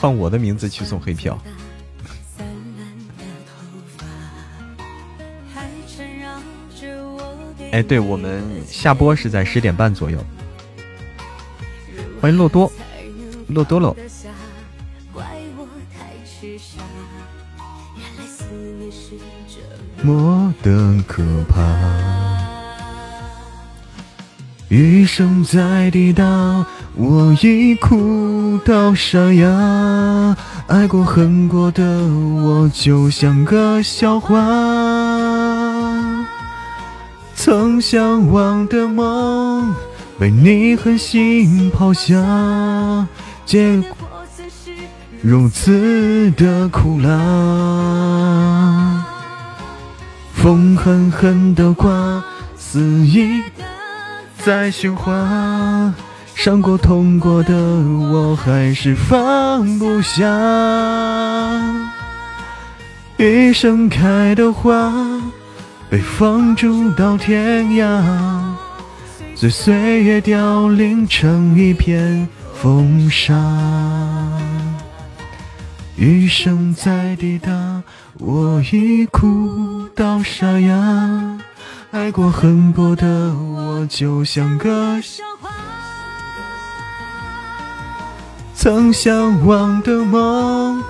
[0.00, 1.36] 换我的名字去送黑票。
[7.72, 10.24] 哎，对我们下播是在十点半左右。
[12.20, 12.70] 欢迎洛多，
[13.48, 13.96] 洛多洛。
[20.02, 21.60] 么的可怕，
[24.68, 26.64] 余生在地道，
[26.94, 30.36] 我已哭到沙哑。
[30.68, 34.36] 爱过恨过的我，就像个笑话。
[37.34, 39.74] 曾向往的梦，
[40.18, 43.06] 被你狠心抛下，
[43.46, 43.96] 结果
[45.22, 49.17] 如此的苦辣。
[50.40, 52.22] 风狠狠地刮，
[52.56, 53.42] 肆意
[54.38, 55.92] 在循环。
[56.36, 60.24] 伤过痛过的我，还是放不下。
[63.16, 64.92] 一盛开的花，
[65.90, 68.00] 被放逐到天涯，
[69.34, 73.34] 随岁月凋零成一片风沙。
[75.96, 77.82] 余生在抵达，
[78.18, 81.38] 我已哭到沙哑。
[81.90, 85.50] 爱过恨过的我，就像个笑话。
[88.54, 90.82] 曾向往的梦，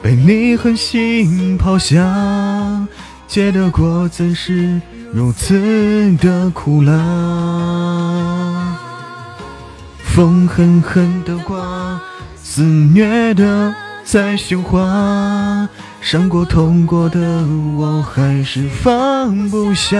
[0.00, 2.86] 被你狠心抛下，
[3.26, 4.80] 结的果怎是
[5.12, 6.94] 如此的苦辣？
[10.04, 12.00] 风狠狠地刮，
[12.36, 13.74] 肆虐的
[14.10, 15.68] 在喧哗，
[16.00, 17.20] 伤过痛过的
[17.76, 19.98] 我还是放不下。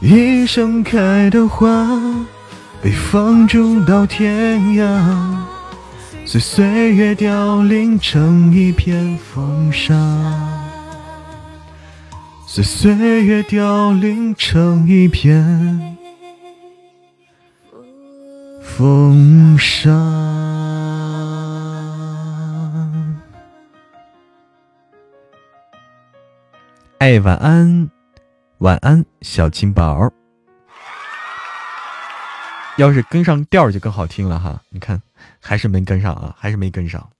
[0.00, 1.86] 一盛开的花。
[2.82, 4.82] 被放逐到天涯，
[6.24, 9.94] 随岁月凋零成一片风沙，
[12.46, 15.98] 随岁月凋零成一片
[18.62, 19.90] 风沙。
[27.00, 27.90] 哎，晚安，
[28.58, 30.12] 晚安，小金宝。
[32.76, 35.00] 要是跟上调就更好听了哈，你看
[35.40, 37.10] 还是没跟上啊，还是没跟上，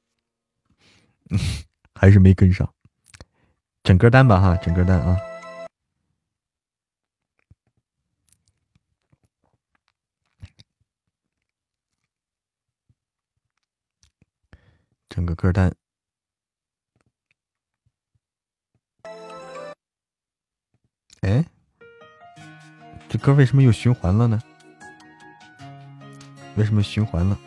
[1.97, 2.71] 还是没跟上，
[3.83, 5.17] 整歌单吧哈，整歌单啊，
[15.09, 15.75] 整个歌单，
[21.23, 21.45] 哎，
[23.09, 24.41] 这歌为什么又循环了呢？
[26.57, 27.39] 为什么循环了？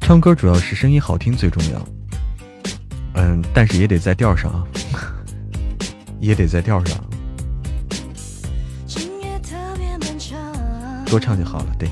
[0.00, 1.88] 唱歌主要是声音好听最重要，
[3.14, 4.64] 嗯，但是也得在调上啊，
[6.20, 6.96] 也得在调上。
[11.06, 11.88] 多唱就好了，对。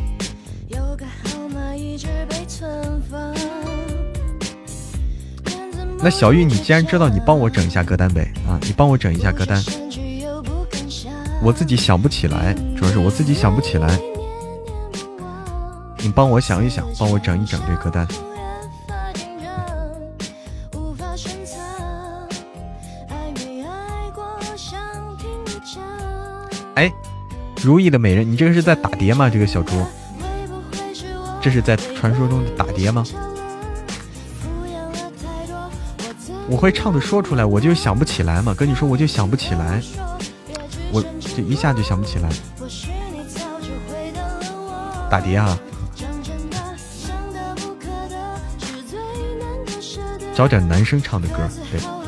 [6.05, 8.59] 那小玉，你既然知道，你帮我整一下歌单呗啊！
[8.62, 9.62] 你帮我整一下歌单，
[11.40, 13.97] 我自己想不起来，主要是我自己想不起来。
[15.99, 18.05] 你帮我想一想，帮我整一整这歌单。
[26.83, 26.93] 哎。
[27.63, 29.31] 如意的美人，你这个是在打碟吗？
[29.31, 29.87] 这个小猪，
[31.41, 33.05] 这是在传说中的打碟吗？
[36.49, 38.53] 我会唱的说出来，我就想不起来嘛。
[38.53, 39.81] 跟你说，我就想不起来，
[40.91, 42.29] 我这一下就想不起来。
[45.09, 45.57] 打碟啊！
[50.35, 52.02] 找点男生唱的歌，对。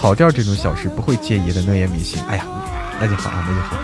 [0.00, 2.18] 跑调这种小事不会介意的，那也明星。
[2.24, 2.46] 哎呀，
[2.98, 3.76] 那就好啊，那就好。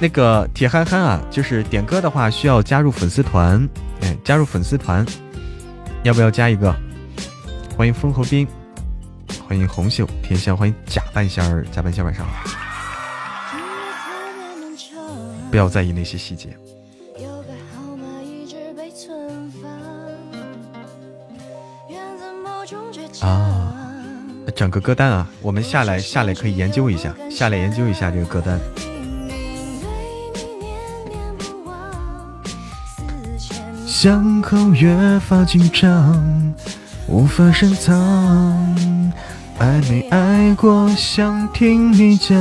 [0.00, 3.68] 那个铁憨憨啊，就是点歌的话需要加入粉丝团，
[4.00, 5.04] 哎，加入粉丝团，
[6.04, 6.74] 要不要加一个？
[7.76, 8.48] 欢迎封侯兵，
[9.46, 12.32] 欢迎红袖天香，欢迎假半仙儿，假半仙晚上好。
[15.50, 16.56] 不要在意那些细节。
[24.56, 28.58] 整个歌单啊，我们下来下来可以研究一下，下来研究一下这个歌单。
[33.86, 36.54] 伤口越发紧张，
[37.06, 37.94] 无法深藏，
[39.58, 42.34] 爱没爱过，想听你讲。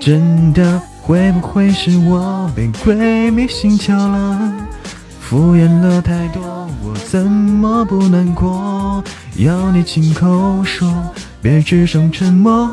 [0.00, 4.52] 真的会不会是我被鬼迷心窍了？
[5.20, 6.55] 敷衍了太多，
[7.08, 9.02] 怎么不难过？
[9.36, 10.92] 要你亲口说，
[11.40, 12.68] 别只剩沉默。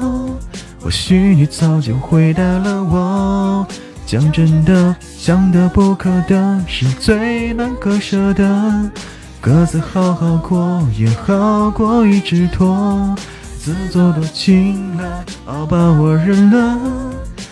[0.81, 3.67] 或许你早就回答了我。
[4.05, 8.91] 讲真的，想得不可得，是最难割舍的。
[9.39, 13.15] 各自好好过，也好过一直拖。
[13.59, 16.77] 自作多情了，好吧，我认了，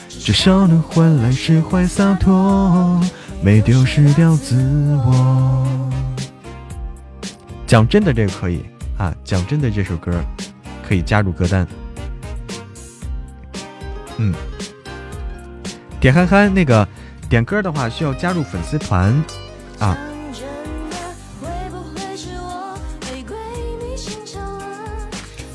[0.10, 3.00] 至少能换来释怀洒脱，
[3.42, 4.56] 没丢失掉自
[5.06, 5.66] 我。
[7.72, 8.66] 讲真的，这个可以
[8.98, 10.12] 啊，讲真的，这首歌
[10.86, 11.66] 可以加入歌单。
[14.18, 14.34] 嗯，
[15.98, 16.86] 点憨憨那个
[17.30, 19.14] 点歌的话，需要加入粉丝团
[19.80, 19.98] 啊。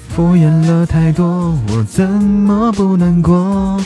[0.09, 3.78] 敷衍了太多，我怎么不难过？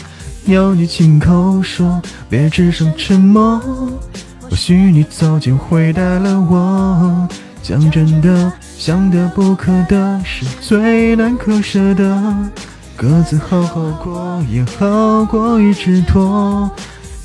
[0.45, 3.59] 要你亲口说，别只剩沉默。
[4.39, 7.27] 或许你早就回答了我。
[7.63, 12.35] 讲真的，想得不可得是最难割舍的。
[12.95, 16.69] 各自好好过，也好过一直拖。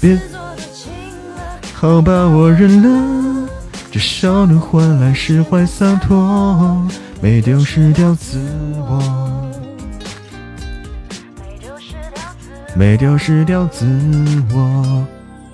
[0.01, 0.19] 别，
[1.75, 3.49] 好吧，我认了，
[3.91, 6.87] 至少能换来释怀洒脱。
[7.21, 8.39] 没丢失掉自
[8.77, 9.51] 我，
[12.75, 13.87] 没丢失掉自
[14.55, 15.07] 我。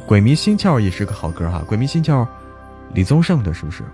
[0.06, 2.26] 鬼迷心窍也是个好歌哈，鬼迷心窍，
[2.94, 3.84] 李宗盛的是不是？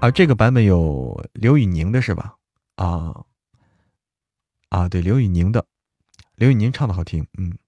[0.00, 2.36] 啊，这个版本有刘宇宁的是吧？
[2.76, 3.24] 啊
[4.68, 5.66] 啊，对，刘宇宁的，
[6.36, 7.58] 刘宇宁唱的好听，嗯。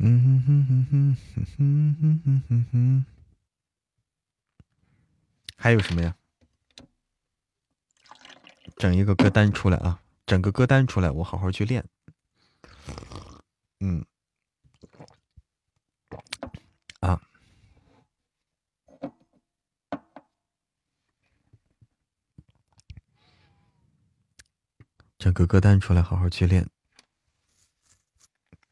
[0.00, 1.16] 嗯哼哼哼哼
[1.56, 3.04] 哼哼哼哼哼，
[5.56, 6.14] 还有什么呀？
[8.76, 10.00] 整一个歌单出来啊！
[10.24, 11.84] 整个歌单出来，我好好去练。
[13.80, 14.04] 嗯，
[17.00, 17.20] 啊，
[25.16, 26.68] 整个歌单出来，好好去练。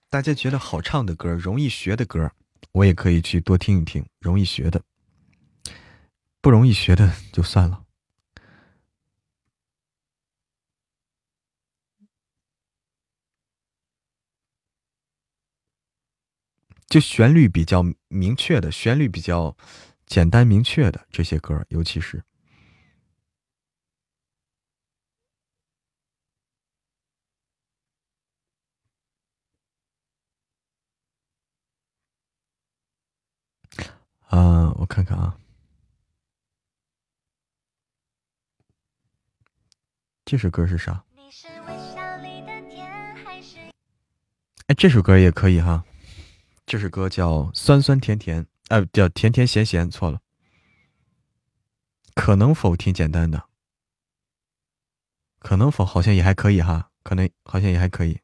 [0.09, 2.33] 大家觉得好唱的歌、容易学的歌，
[2.73, 4.05] 我也可以去多听一听。
[4.19, 4.83] 容易学的，
[6.41, 7.86] 不容易学的 就算了。
[16.97, 19.55] 就旋律比较明确的，旋律比较
[20.07, 22.25] 简单明确的这些歌，尤其是。
[34.29, 35.39] 啊，我看看啊，
[40.25, 41.05] 这首歌是啥？
[44.69, 45.85] 哎，这首歌也可以哈，
[46.67, 50.21] 这首歌叫酸酸甜甜，呃，叫甜甜咸咸，错了。
[52.15, 53.45] 可能否挺简单的，
[55.39, 58.21] 可能否好像也还可以哈，可能好像也还可以。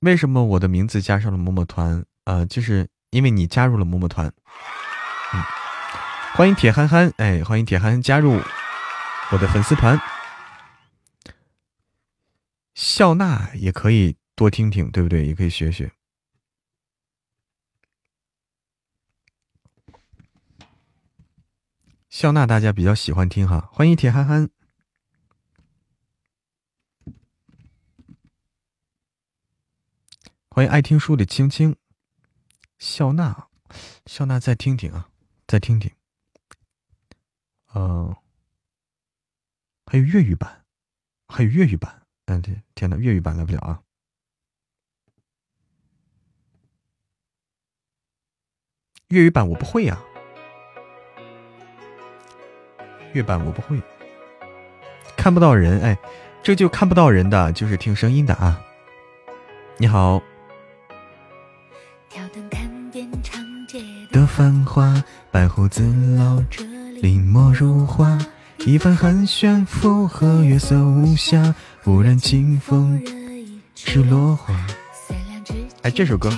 [0.00, 2.04] 为什么我的名字加上了某某团？
[2.24, 2.88] 呃，就是。
[3.10, 4.32] 因为你加入了某某团，
[5.34, 5.42] 嗯，
[6.36, 8.40] 欢迎铁憨憨，哎，欢迎铁憨憨加入
[9.32, 10.00] 我的粉丝团。
[12.76, 15.26] 笑纳也可以多听听，对不对？
[15.26, 15.90] 也可以学学。
[22.10, 24.50] 笑纳大家比较喜欢听哈，欢迎铁憨憨，
[30.48, 31.76] 欢迎爱听书的青青。
[32.78, 33.48] 笑纳，
[34.06, 35.08] 笑纳，再听听啊，
[35.46, 35.88] 再听听。
[37.74, 38.16] 嗯，
[39.86, 40.64] 还有粤语版，
[41.28, 42.04] 还有粤语版。
[42.24, 43.84] 嗯，对，天呐，粤语版来不了啊。
[49.08, 50.02] 粤语版我不会呀，
[53.12, 53.80] 粤版我不会，
[55.16, 55.80] 看不到人。
[55.82, 55.98] 哎，
[56.42, 58.60] 这就看不到人的，就是听声音的啊。
[59.76, 60.22] 你好。
[64.12, 65.82] 的繁华，白胡子
[66.18, 66.64] 老者
[67.00, 68.18] 临摹如画，
[68.58, 71.54] 一番寒暄附和月色无暇，
[71.84, 73.00] 忽然清风
[73.76, 74.54] 是落花。
[75.82, 76.28] 哎，这首歌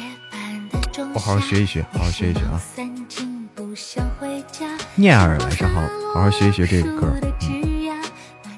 [1.14, 2.60] 我好好学一学，好好学一学啊！
[4.94, 5.80] 念儿，晚上好，
[6.14, 7.06] 好好学一学这个歌。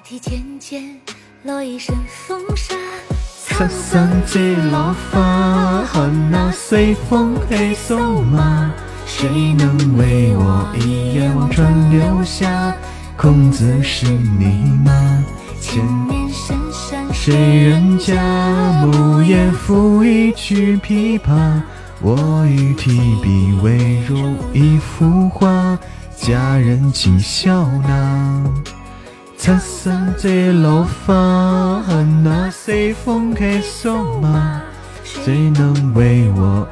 [0.02, 0.18] 七
[3.68, 8.72] 三这落花，看那随风起扫马。
[9.06, 12.74] 谁能为我一眼望穿留下？
[13.16, 14.46] 空子是你
[14.84, 15.24] 吗？
[15.60, 18.14] 千年山山谁人家？
[18.84, 21.62] 木叶赋一曲琵琶，
[22.02, 22.90] 我欲提
[23.22, 25.78] 笔未如一幅画。
[26.16, 28.44] 佳人请笑纳。
[29.36, 34.62] 七三这落花，看那西风起扫马。
[35.02, 36.66] 谁能为我？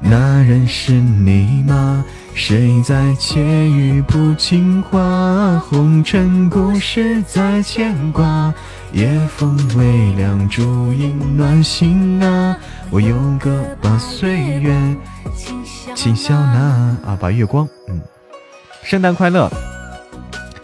[0.00, 2.04] 那人是你吗？
[2.34, 5.58] 谁在窃语不情话？
[5.58, 8.54] 红尘故事在牵挂，
[8.92, 12.56] 夜风微凉，烛影暖心啊。
[12.90, 14.72] 我有个把岁月
[15.94, 18.00] 请笑纳啊，把月光，嗯，
[18.82, 19.50] 圣诞快乐！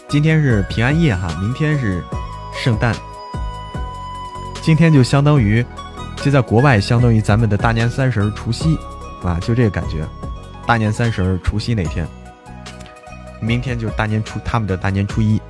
[0.09, 2.03] 今天是平安夜哈，明天是
[2.55, 2.95] 圣诞，
[4.63, 5.65] 今天就相当于
[6.17, 8.79] 就在国外相当于咱们的大年三十除夕。
[9.23, 10.07] 啊，就这个感觉，
[10.67, 12.07] 大年三十除夕那天，
[13.41, 15.41] 明天就是大年初，他们的大年初一。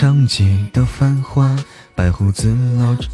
[0.00, 1.56] 长街的繁华，
[1.96, 3.08] 白胡子老者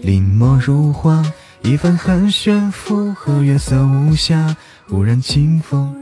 [0.00, 1.22] 临摹如画，
[1.60, 4.56] 一番寒暄附和月色无暇，
[4.88, 5.94] 忽然清风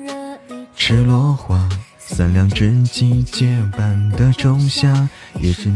[0.76, 1.68] 赤落花。
[1.98, 5.08] 三两知己结伴的仲夏，
[5.40, 5.74] 也是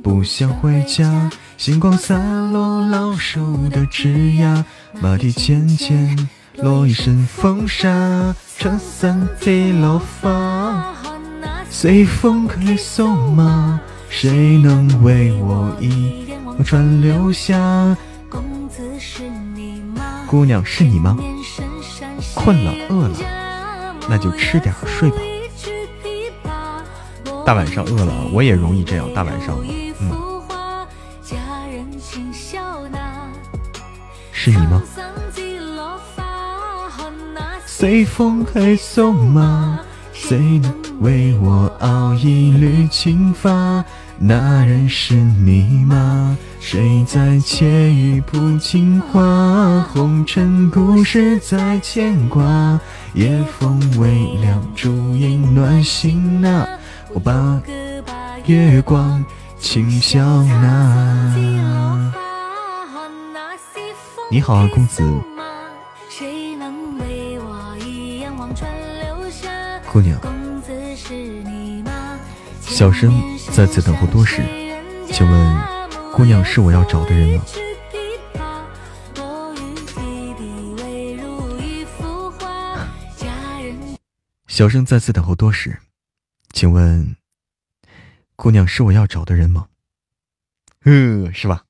[0.00, 1.28] 不想回家。
[1.58, 2.16] 星光洒
[2.52, 4.64] 落老树的枝桠，
[5.02, 6.28] 马蹄浅浅
[6.58, 8.32] 落一身风沙。
[8.56, 10.94] 撑伞的落花，
[11.70, 13.80] 随风可送吗？
[14.08, 17.96] 谁能为我一望川流下？
[20.26, 21.16] 姑娘是你吗？
[22.34, 23.16] 困了饿了。
[24.08, 25.16] 那就吃点睡吧。
[27.46, 29.08] 大晚上饿了，我也容易这样。
[29.14, 29.56] 大晚上，
[30.00, 30.10] 嗯，
[34.32, 34.82] 是你吗？
[37.64, 39.80] 随风黑送吗？
[40.12, 43.82] 谁能为我熬一缕青发？
[44.18, 46.36] 那人是你吗？
[46.60, 49.80] 谁在窃语谱情话？
[49.94, 52.78] 红尘故事在牵挂。
[53.14, 56.66] 夜风微凉，烛影暖心呐，
[57.14, 57.62] 我把
[58.44, 59.24] 月光
[59.58, 61.34] 轻笑纳。
[64.30, 65.02] 你好啊，公子。
[69.90, 70.20] 姑娘，
[72.80, 73.12] 小生
[73.52, 74.42] 在此等候多时，
[75.12, 75.62] 请问
[76.14, 77.44] 姑娘是我要找的人吗？
[84.48, 85.78] 小生在此等候多时，
[86.54, 87.14] 请问
[88.34, 89.66] 姑娘是我要找的人吗？
[90.86, 91.64] 嗯，是吧？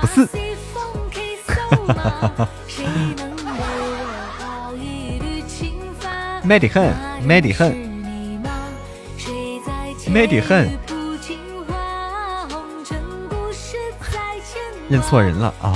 [0.00, 0.28] 不是。
[6.50, 6.82] 美得很，
[7.22, 7.70] 美得很，
[10.10, 10.68] 美得很。
[14.88, 15.72] 认错人了啊！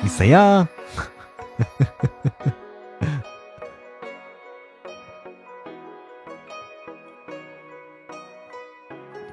[0.00, 0.68] 你谁呀？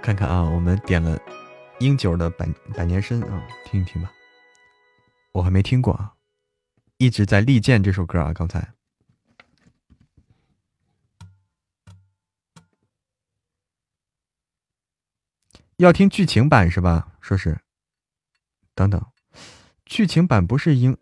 [0.01, 1.15] 看看啊，我们点了
[1.79, 2.45] 英九的百
[2.75, 4.11] 百年身啊，听一听吧。
[5.31, 6.13] 我还没听过啊，
[6.97, 8.33] 一直在利剑这首歌啊。
[8.33, 8.73] 刚才
[15.77, 17.07] 要听剧情版是吧？
[17.21, 17.57] 说是，
[18.75, 19.01] 等等。
[19.85, 20.97] 剧情版不是英，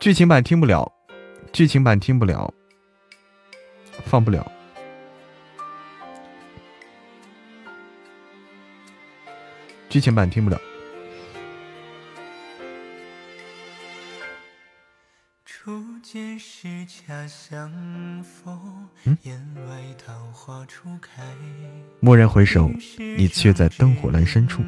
[0.00, 0.90] 剧情版听不了，
[1.52, 2.52] 剧情版听不了，
[4.06, 4.50] 放不了，
[9.92, 10.58] 剧情版听不了。
[22.00, 22.70] 蓦然回首，
[23.18, 24.62] 你却在灯火阑珊处。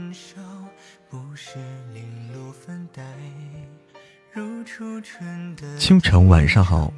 [5.79, 6.93] 清晨，晚上好。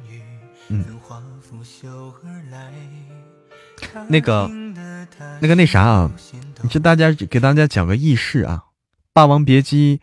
[0.67, 0.83] 嗯，
[4.07, 4.47] 那个，
[5.41, 6.11] 那个，那啥啊？
[6.61, 8.63] 你这大家给大家讲个轶事啊，
[9.13, 9.97] 《霸王别姬》。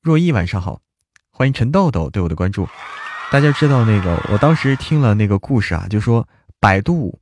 [0.00, 0.80] 若意晚上好，
[1.30, 2.68] 欢迎陈豆豆对我的关注。
[3.30, 6.28] 大家知道那个，我当时听了那个故事啊，就说
[6.60, 7.18] 百度，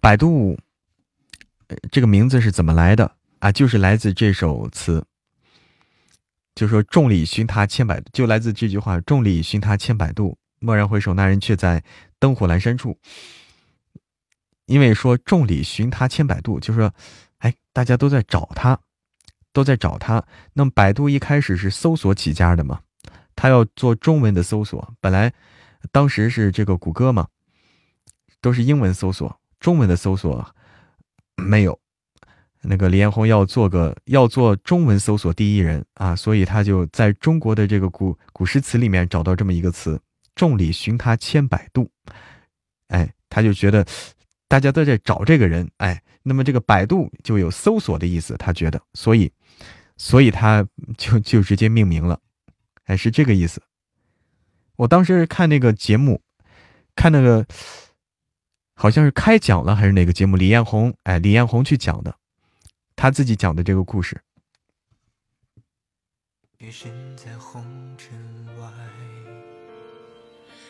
[0.00, 0.58] 百度
[1.90, 3.50] 这个名字是怎么来的啊？
[3.52, 5.04] 就是来自这首词。
[6.54, 11.82] 就说众里寻他千百，就来自这句话：众里寻他千百度，蓦然回首，那人却在
[12.18, 12.98] 灯火阑珊处。
[14.70, 16.94] 因为说众里寻他千百度，就说，
[17.38, 18.78] 哎，大家都在找他，
[19.52, 20.24] 都在找他。
[20.52, 22.80] 那么百度一开始是搜索起家的嘛，
[23.34, 25.32] 他要做中文的搜索，本来
[25.90, 27.26] 当时是这个谷歌嘛，
[28.40, 30.54] 都是英文搜索，中文的搜索，
[31.34, 31.76] 没有。
[32.62, 40.00] 那个李彦宏要做个要做中文搜索第一人啊，所以他就在中国的这个古古诗词里面找到这么一个词
[40.36, 41.90] “众里寻他千百度”，
[42.86, 43.84] 哎，他就觉得
[44.50, 49.32] 大家都在找这个人，哎，那么这个百度就有搜索的意思，他觉得，所以，
[49.96, 50.66] 所以他
[50.98, 52.20] 就就直接命名了，
[52.86, 53.62] 哎，是这个意思。
[54.74, 56.20] 我当时看那个节目，
[56.96, 57.46] 看那个
[58.74, 62.16] 好像是开讲了还是哪个节目，李彦宏，哎，李彦宏去讲的。
[62.96, 64.20] 他自己讲的这个故事。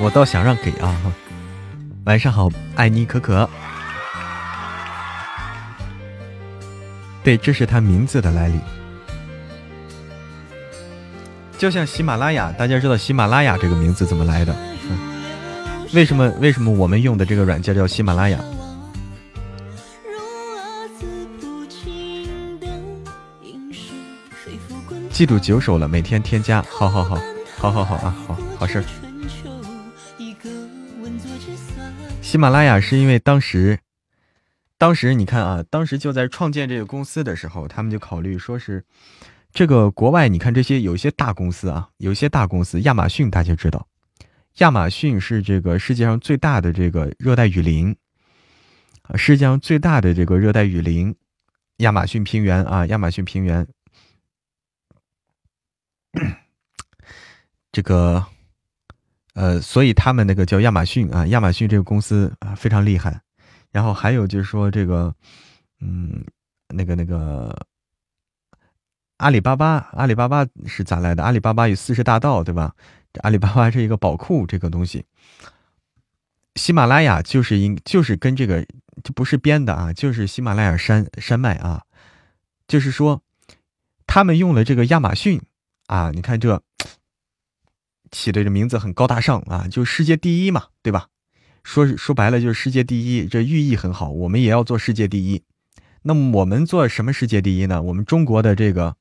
[0.00, 0.96] 我倒想让给啊！
[2.06, 3.48] 晚上好，爱你可可。
[7.22, 8.58] 对，这是他名字的来历。
[11.58, 14.56] 就像喜马拉雅，大家知道喜马拉雅这个名字怎么来的？
[15.92, 16.30] 为什么？
[16.40, 18.40] 为什么我们用的这个软件叫喜马拉雅？
[25.10, 26.64] 记住九首了，每天添加。
[26.70, 27.18] 好好好，
[27.58, 28.82] 好好好啊，好好事。
[32.30, 33.80] 喜马拉雅是因为当时，
[34.78, 38.84] 当时你看啊，当时就在创建这个公司的时候，他们就考虑说是。
[39.52, 43.84] 这个国外，你看这些有一些大公司啊，有一些大公司，亚马逊大家知道，
[44.58, 47.96] 亚马逊是这个世界上最大的这个热带雨林，
[49.02, 51.12] 啊，世界上最大的这个热带雨林，
[51.78, 53.66] 亚马逊平原啊，亚马逊平原，
[57.72, 58.24] 这个，
[59.40, 63.22] 呃，所以他们那个叫亚马逊啊，亚马逊这个公司啊非常厉害，
[63.72, 65.14] 然后还有就是说这个，
[65.80, 66.22] 嗯，
[66.68, 67.66] 那个那个。
[69.16, 71.22] 阿里巴巴，阿里巴巴是咋来的？
[71.22, 72.74] 阿里巴巴有四十大盗，对吧？
[73.22, 75.04] 阿里巴巴是一个宝库，这个东西。
[76.54, 78.66] 喜马拉雅就是应就是跟这个
[79.04, 81.82] 就不是编的啊，就是喜马拉雅山山脉啊，
[82.66, 83.22] 就是说
[84.06, 85.40] 他们用了这个亚马逊
[85.86, 86.62] 啊，你看这
[88.10, 91.08] 起的这名字很高大上啊，就世界第一嘛，对吧？
[91.62, 95.42] 说说白了就是世界第一，这寓意很好，我们也要做世界第一。
[96.02, 97.82] 那么我们做什么世界第一呢？
[97.82, 98.96] 我们中国的这个。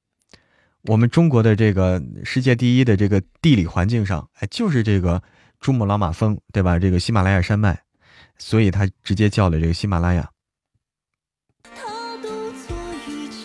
[0.83, 5.21] 我们中国的这个世界第一的这个地理环境上，哎，就是这个
[5.59, 6.79] 珠穆朗玛峰，对吧？
[6.79, 7.77] 这个喜马拉雅山脉，
[8.37, 10.29] 所以他直接叫了这个喜马拉雅。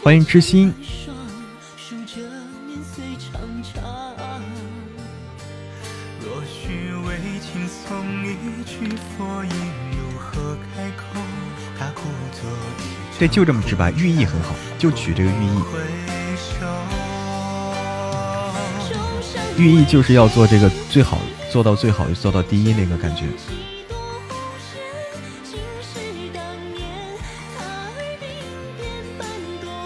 [0.01, 0.73] 欢迎知心。
[13.25, 15.63] 对，就这么直白，寓意很好，就取这个寓意。
[19.57, 21.17] 寓意就是要做这个最好，
[21.51, 23.25] 做到最好，做到第一那个感觉。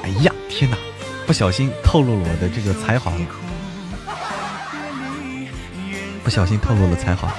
[0.03, 0.77] 哎呀，天哪！
[1.25, 3.21] 不小心透露了我的这个才华了，
[6.25, 7.33] 不小心透露了才华。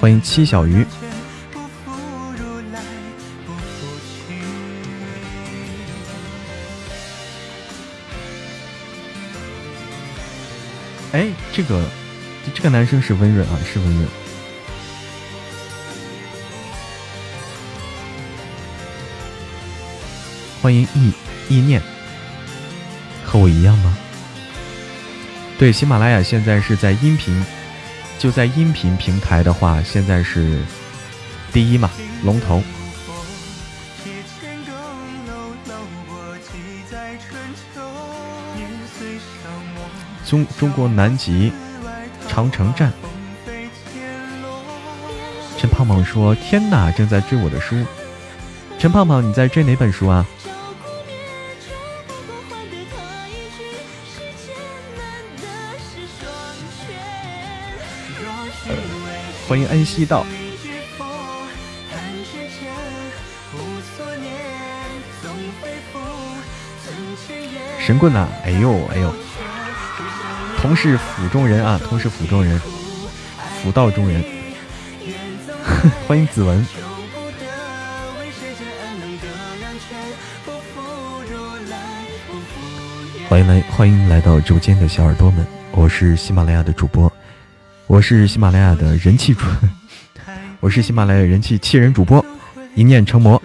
[0.00, 0.84] 欢迎七小鱼。
[11.52, 11.84] 这个
[12.54, 14.08] 这个男生是温润啊，是温润。
[20.62, 21.12] 欢迎意
[21.48, 21.82] 意念，
[23.24, 23.96] 和我一样吗？
[25.58, 27.44] 对，喜马拉雅现在是在音频，
[28.18, 30.62] 就在音频平台的话，现在是
[31.52, 31.90] 第一嘛，
[32.24, 32.62] 龙头。
[40.32, 41.52] 中中国南极
[42.26, 42.90] 长城站，
[45.58, 47.76] 陈胖胖说：“天哪，正在追我的书。”
[48.80, 50.24] 陈胖胖，你在追哪本书啊？
[59.46, 60.24] 欢迎恩熙道。
[67.78, 68.26] 神棍呐！
[68.46, 69.14] 哎呦哎呦。
[70.62, 72.56] 同是府中人啊，同是府中人，
[73.60, 74.24] 府道中人。
[76.06, 76.64] 欢迎子文。
[83.28, 87.12] 欢迎来，欢迎来到直播间的小耳朵们，我是喜马拉雅的主播，
[87.88, 89.44] 我是喜马拉雅的人气主，
[90.60, 92.24] 我是喜马拉雅人气气人主播，
[92.76, 93.41] 一念成魔。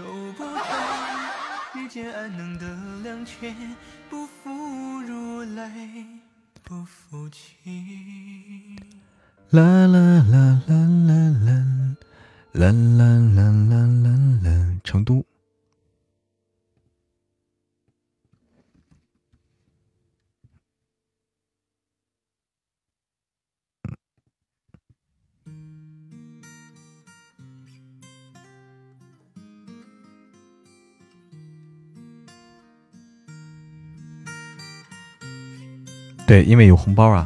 [36.28, 37.26] 对，因为有红包啊，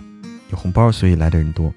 [0.52, 1.74] 有红包，所以来的人多。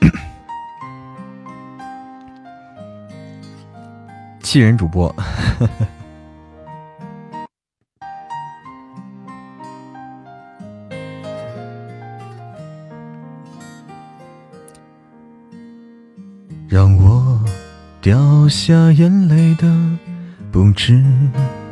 [4.42, 5.16] 气人主播，
[16.68, 17.42] 让我
[18.02, 19.66] 掉下眼泪的
[20.52, 21.02] 不止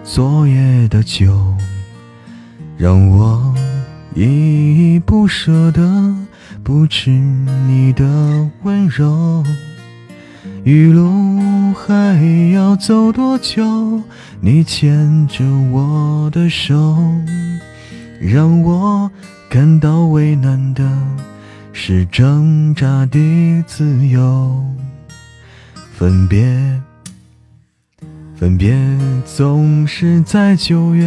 [0.02, 1.54] 昨夜的酒。
[2.82, 3.54] 让我
[4.12, 5.80] 依依不舍的
[6.64, 8.04] 不止你的
[8.64, 9.44] 温柔，
[10.64, 14.02] 余路还要走多久？
[14.40, 16.98] 你牵着我的手，
[18.20, 19.08] 让我
[19.48, 20.82] 感到为难的
[21.72, 24.60] 是挣扎的自由。
[25.92, 26.82] 分别，
[28.34, 28.76] 分别
[29.24, 31.06] 总是在九月。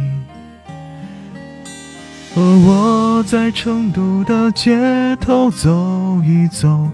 [2.33, 6.89] 和我在成都的街头走一走，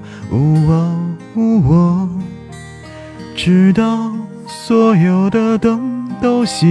[3.35, 4.11] 直到
[4.47, 6.65] 所有的灯都熄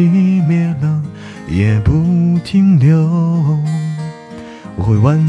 [0.48, 1.00] 灭了，
[1.48, 1.92] 也不
[2.44, 2.98] 停留。
[4.74, 5.24] 我会挽，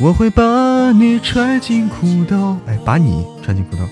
[0.00, 3.84] 我会把你揣进裤兜，哎，把你揣进裤兜，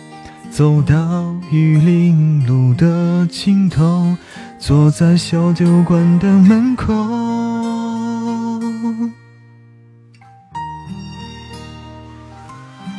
[0.50, 4.16] 走到玉林路的尽头。
[4.58, 6.92] 坐在小酒馆的门口，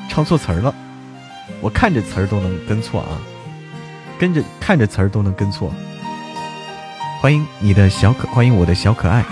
[0.09, 0.73] 唱错词儿了，
[1.59, 3.19] 我看着词儿都能跟错啊，
[4.17, 5.69] 跟着看着词儿都能跟错。
[7.21, 9.25] 欢迎你的小可，欢迎我的小可爱。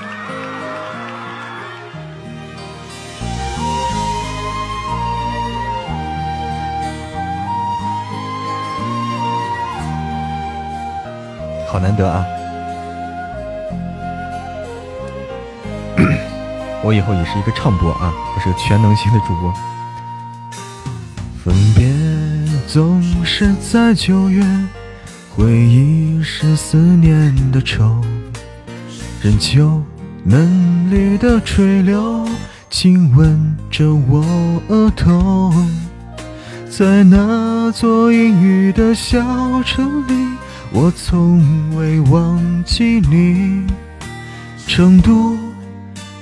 [11.88, 12.26] 难得啊！
[16.84, 19.54] 我以后也是一个唱播啊，我是个全能型的主播。
[21.42, 21.88] 分别
[22.68, 24.44] 总是在九月，
[25.34, 28.02] 回忆是思念的愁。
[29.22, 29.82] 任秋
[30.26, 32.28] 嫩绿的垂柳，
[32.70, 34.26] 亲吻着我
[34.68, 35.54] 额头，
[36.70, 39.18] 在那座阴雨的小
[39.64, 40.37] 城里。
[40.72, 43.64] 我从未忘记你，
[44.68, 45.38] 成都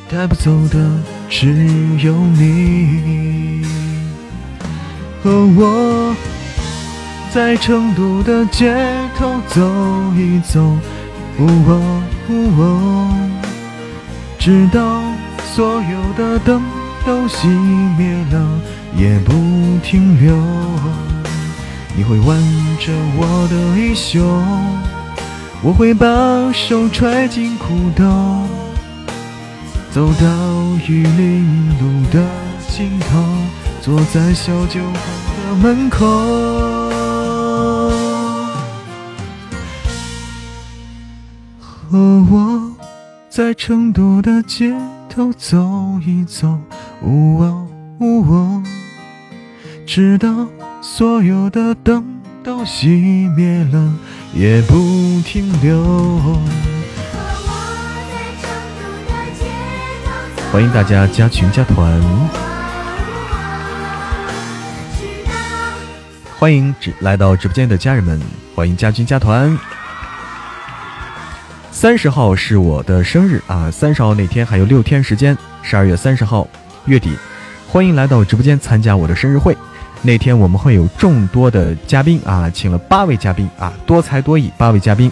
[0.10, 0.90] 带不走的
[1.30, 1.68] 只
[2.00, 3.64] 有你。
[5.24, 6.16] 和我
[7.34, 8.74] 在成都的街
[9.18, 9.62] 头走
[10.16, 10.78] 一走，
[14.38, 15.02] 直到
[15.54, 16.62] 所有的灯
[17.06, 17.48] 都熄
[17.98, 18.62] 灭了，
[18.96, 19.34] 也不
[19.84, 20.36] 停留。
[21.98, 22.38] 你会挽
[22.78, 24.22] 着我的衣袖，
[25.64, 28.04] 我会把手揣进裤兜，
[29.92, 30.26] 走到
[30.88, 32.22] 玉林路的
[32.68, 33.24] 尽头，
[33.82, 34.94] 坐在小酒馆
[35.38, 36.06] 的门口。
[41.62, 41.98] 和
[42.30, 42.74] 我
[43.30, 44.74] 在成都的街
[45.08, 45.58] 头走
[46.06, 46.60] 一走，
[49.96, 50.28] 直到
[50.82, 52.04] 所有的灯
[52.44, 53.94] 都熄灭了，
[54.34, 54.76] 也不
[55.22, 56.38] 停留。
[60.52, 62.02] 欢迎大家加群加团，
[66.38, 68.22] 欢迎直来到直播间的家人们，
[68.54, 69.58] 欢迎加群加团。
[71.72, 76.46] 三十号是我的生日啊，三十号那天还有六天时间，十二月三十号
[76.84, 77.18] 月底，
[77.70, 79.56] 欢迎来到直播间参加我的生日会。
[80.06, 85.12] 那天我们会有众多的嘉宾啊，请了八位嘉宾啊，多才多艺，八位嘉宾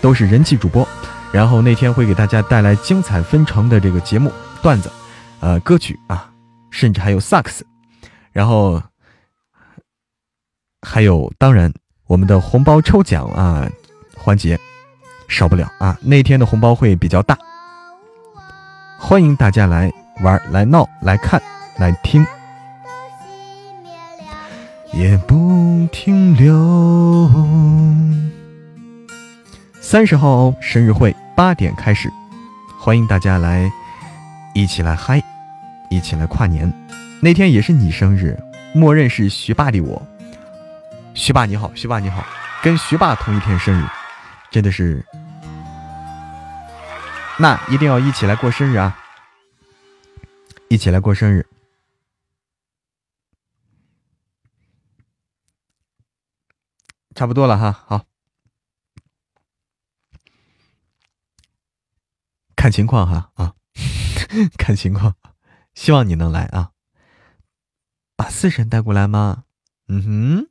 [0.00, 0.88] 都是人气主播。
[1.30, 4.32] 然后那天会给大家带来精彩纷呈的这个节目
[4.62, 4.90] 段子，
[5.40, 6.30] 呃，歌曲啊，
[6.70, 7.66] 甚至还有萨克斯。
[8.32, 8.82] 然后
[10.80, 11.70] 还有，当然
[12.06, 13.68] 我们的红包抽奖啊
[14.16, 14.58] 环节
[15.28, 15.98] 少不了啊。
[16.00, 17.36] 那天的红包会比较大，
[18.98, 19.92] 欢迎大家来
[20.22, 21.40] 玩、来闹、来看、
[21.76, 22.26] 来听。
[24.92, 27.30] 也不停留。
[29.80, 32.10] 三十号生日会八点开始，
[32.78, 33.70] 欢迎大家来
[34.54, 35.22] 一起来嗨，
[35.88, 36.70] 一起来跨年。
[37.22, 38.38] 那天也是你生日，
[38.74, 40.00] 默认是徐霸的我。
[41.14, 42.22] 徐霸你好，徐霸你好，
[42.62, 43.84] 跟徐霸同一天生日，
[44.50, 45.02] 真的是，
[47.38, 48.98] 那一定要一起来过生日啊！
[50.68, 51.46] 一起来过生日。
[57.14, 58.06] 差不多了哈，好，
[62.56, 63.54] 看情况哈啊，
[64.56, 65.14] 看情况，
[65.74, 66.70] 希望你能来啊，
[68.16, 69.44] 把四神带过来吗？
[69.88, 70.48] 嗯哼，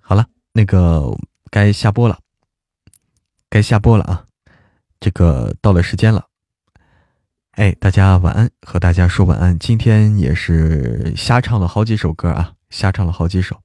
[0.00, 1.16] 好了，那个
[1.50, 2.20] 该下播了，
[3.48, 4.26] 该下播了啊，
[5.00, 6.28] 这个到了时间了，
[7.52, 9.58] 哎，大家晚安，和大家说晚安。
[9.58, 13.62] 今天也是瞎唱了好几首歌啊，瞎唱了好几首。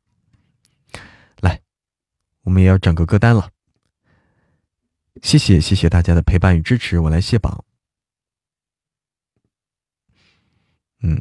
[2.45, 3.49] 我们也要整个歌单了，
[5.23, 7.65] 谢谢谢谢大家的陪伴与支持，我来卸榜。
[11.01, 11.19] 嗯，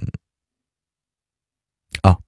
[2.02, 2.18] 啊，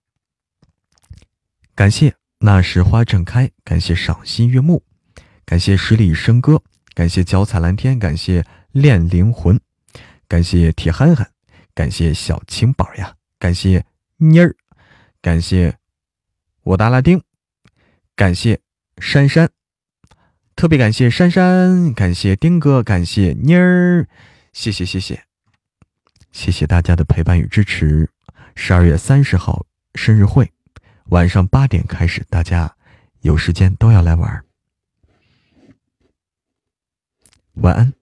[1.75, 4.83] 感谢那时花正开，感谢赏心悦目，
[5.45, 6.63] 感谢十里笙歌，
[6.95, 9.61] 感谢脚踩蓝天，感谢恋灵魂，
[10.27, 11.31] 感谢铁憨憨，
[11.75, 13.85] 感谢小青宝呀，感谢
[14.17, 14.57] 妮儿，
[15.21, 15.79] 感谢
[16.63, 17.23] 我的阿拉丁，
[18.15, 18.59] 感谢。
[18.99, 19.51] 珊珊，
[20.55, 24.09] 特别感谢珊珊，感谢丁哥，感谢妮儿，
[24.53, 25.23] 谢谢谢谢，
[26.33, 28.11] 谢谢大家的陪伴与支持。
[28.55, 30.51] 十二月三十号生日会，
[31.11, 32.75] 晚上八点开始，大家
[33.21, 34.45] 有时间都要来玩。
[37.55, 37.93] 晚安。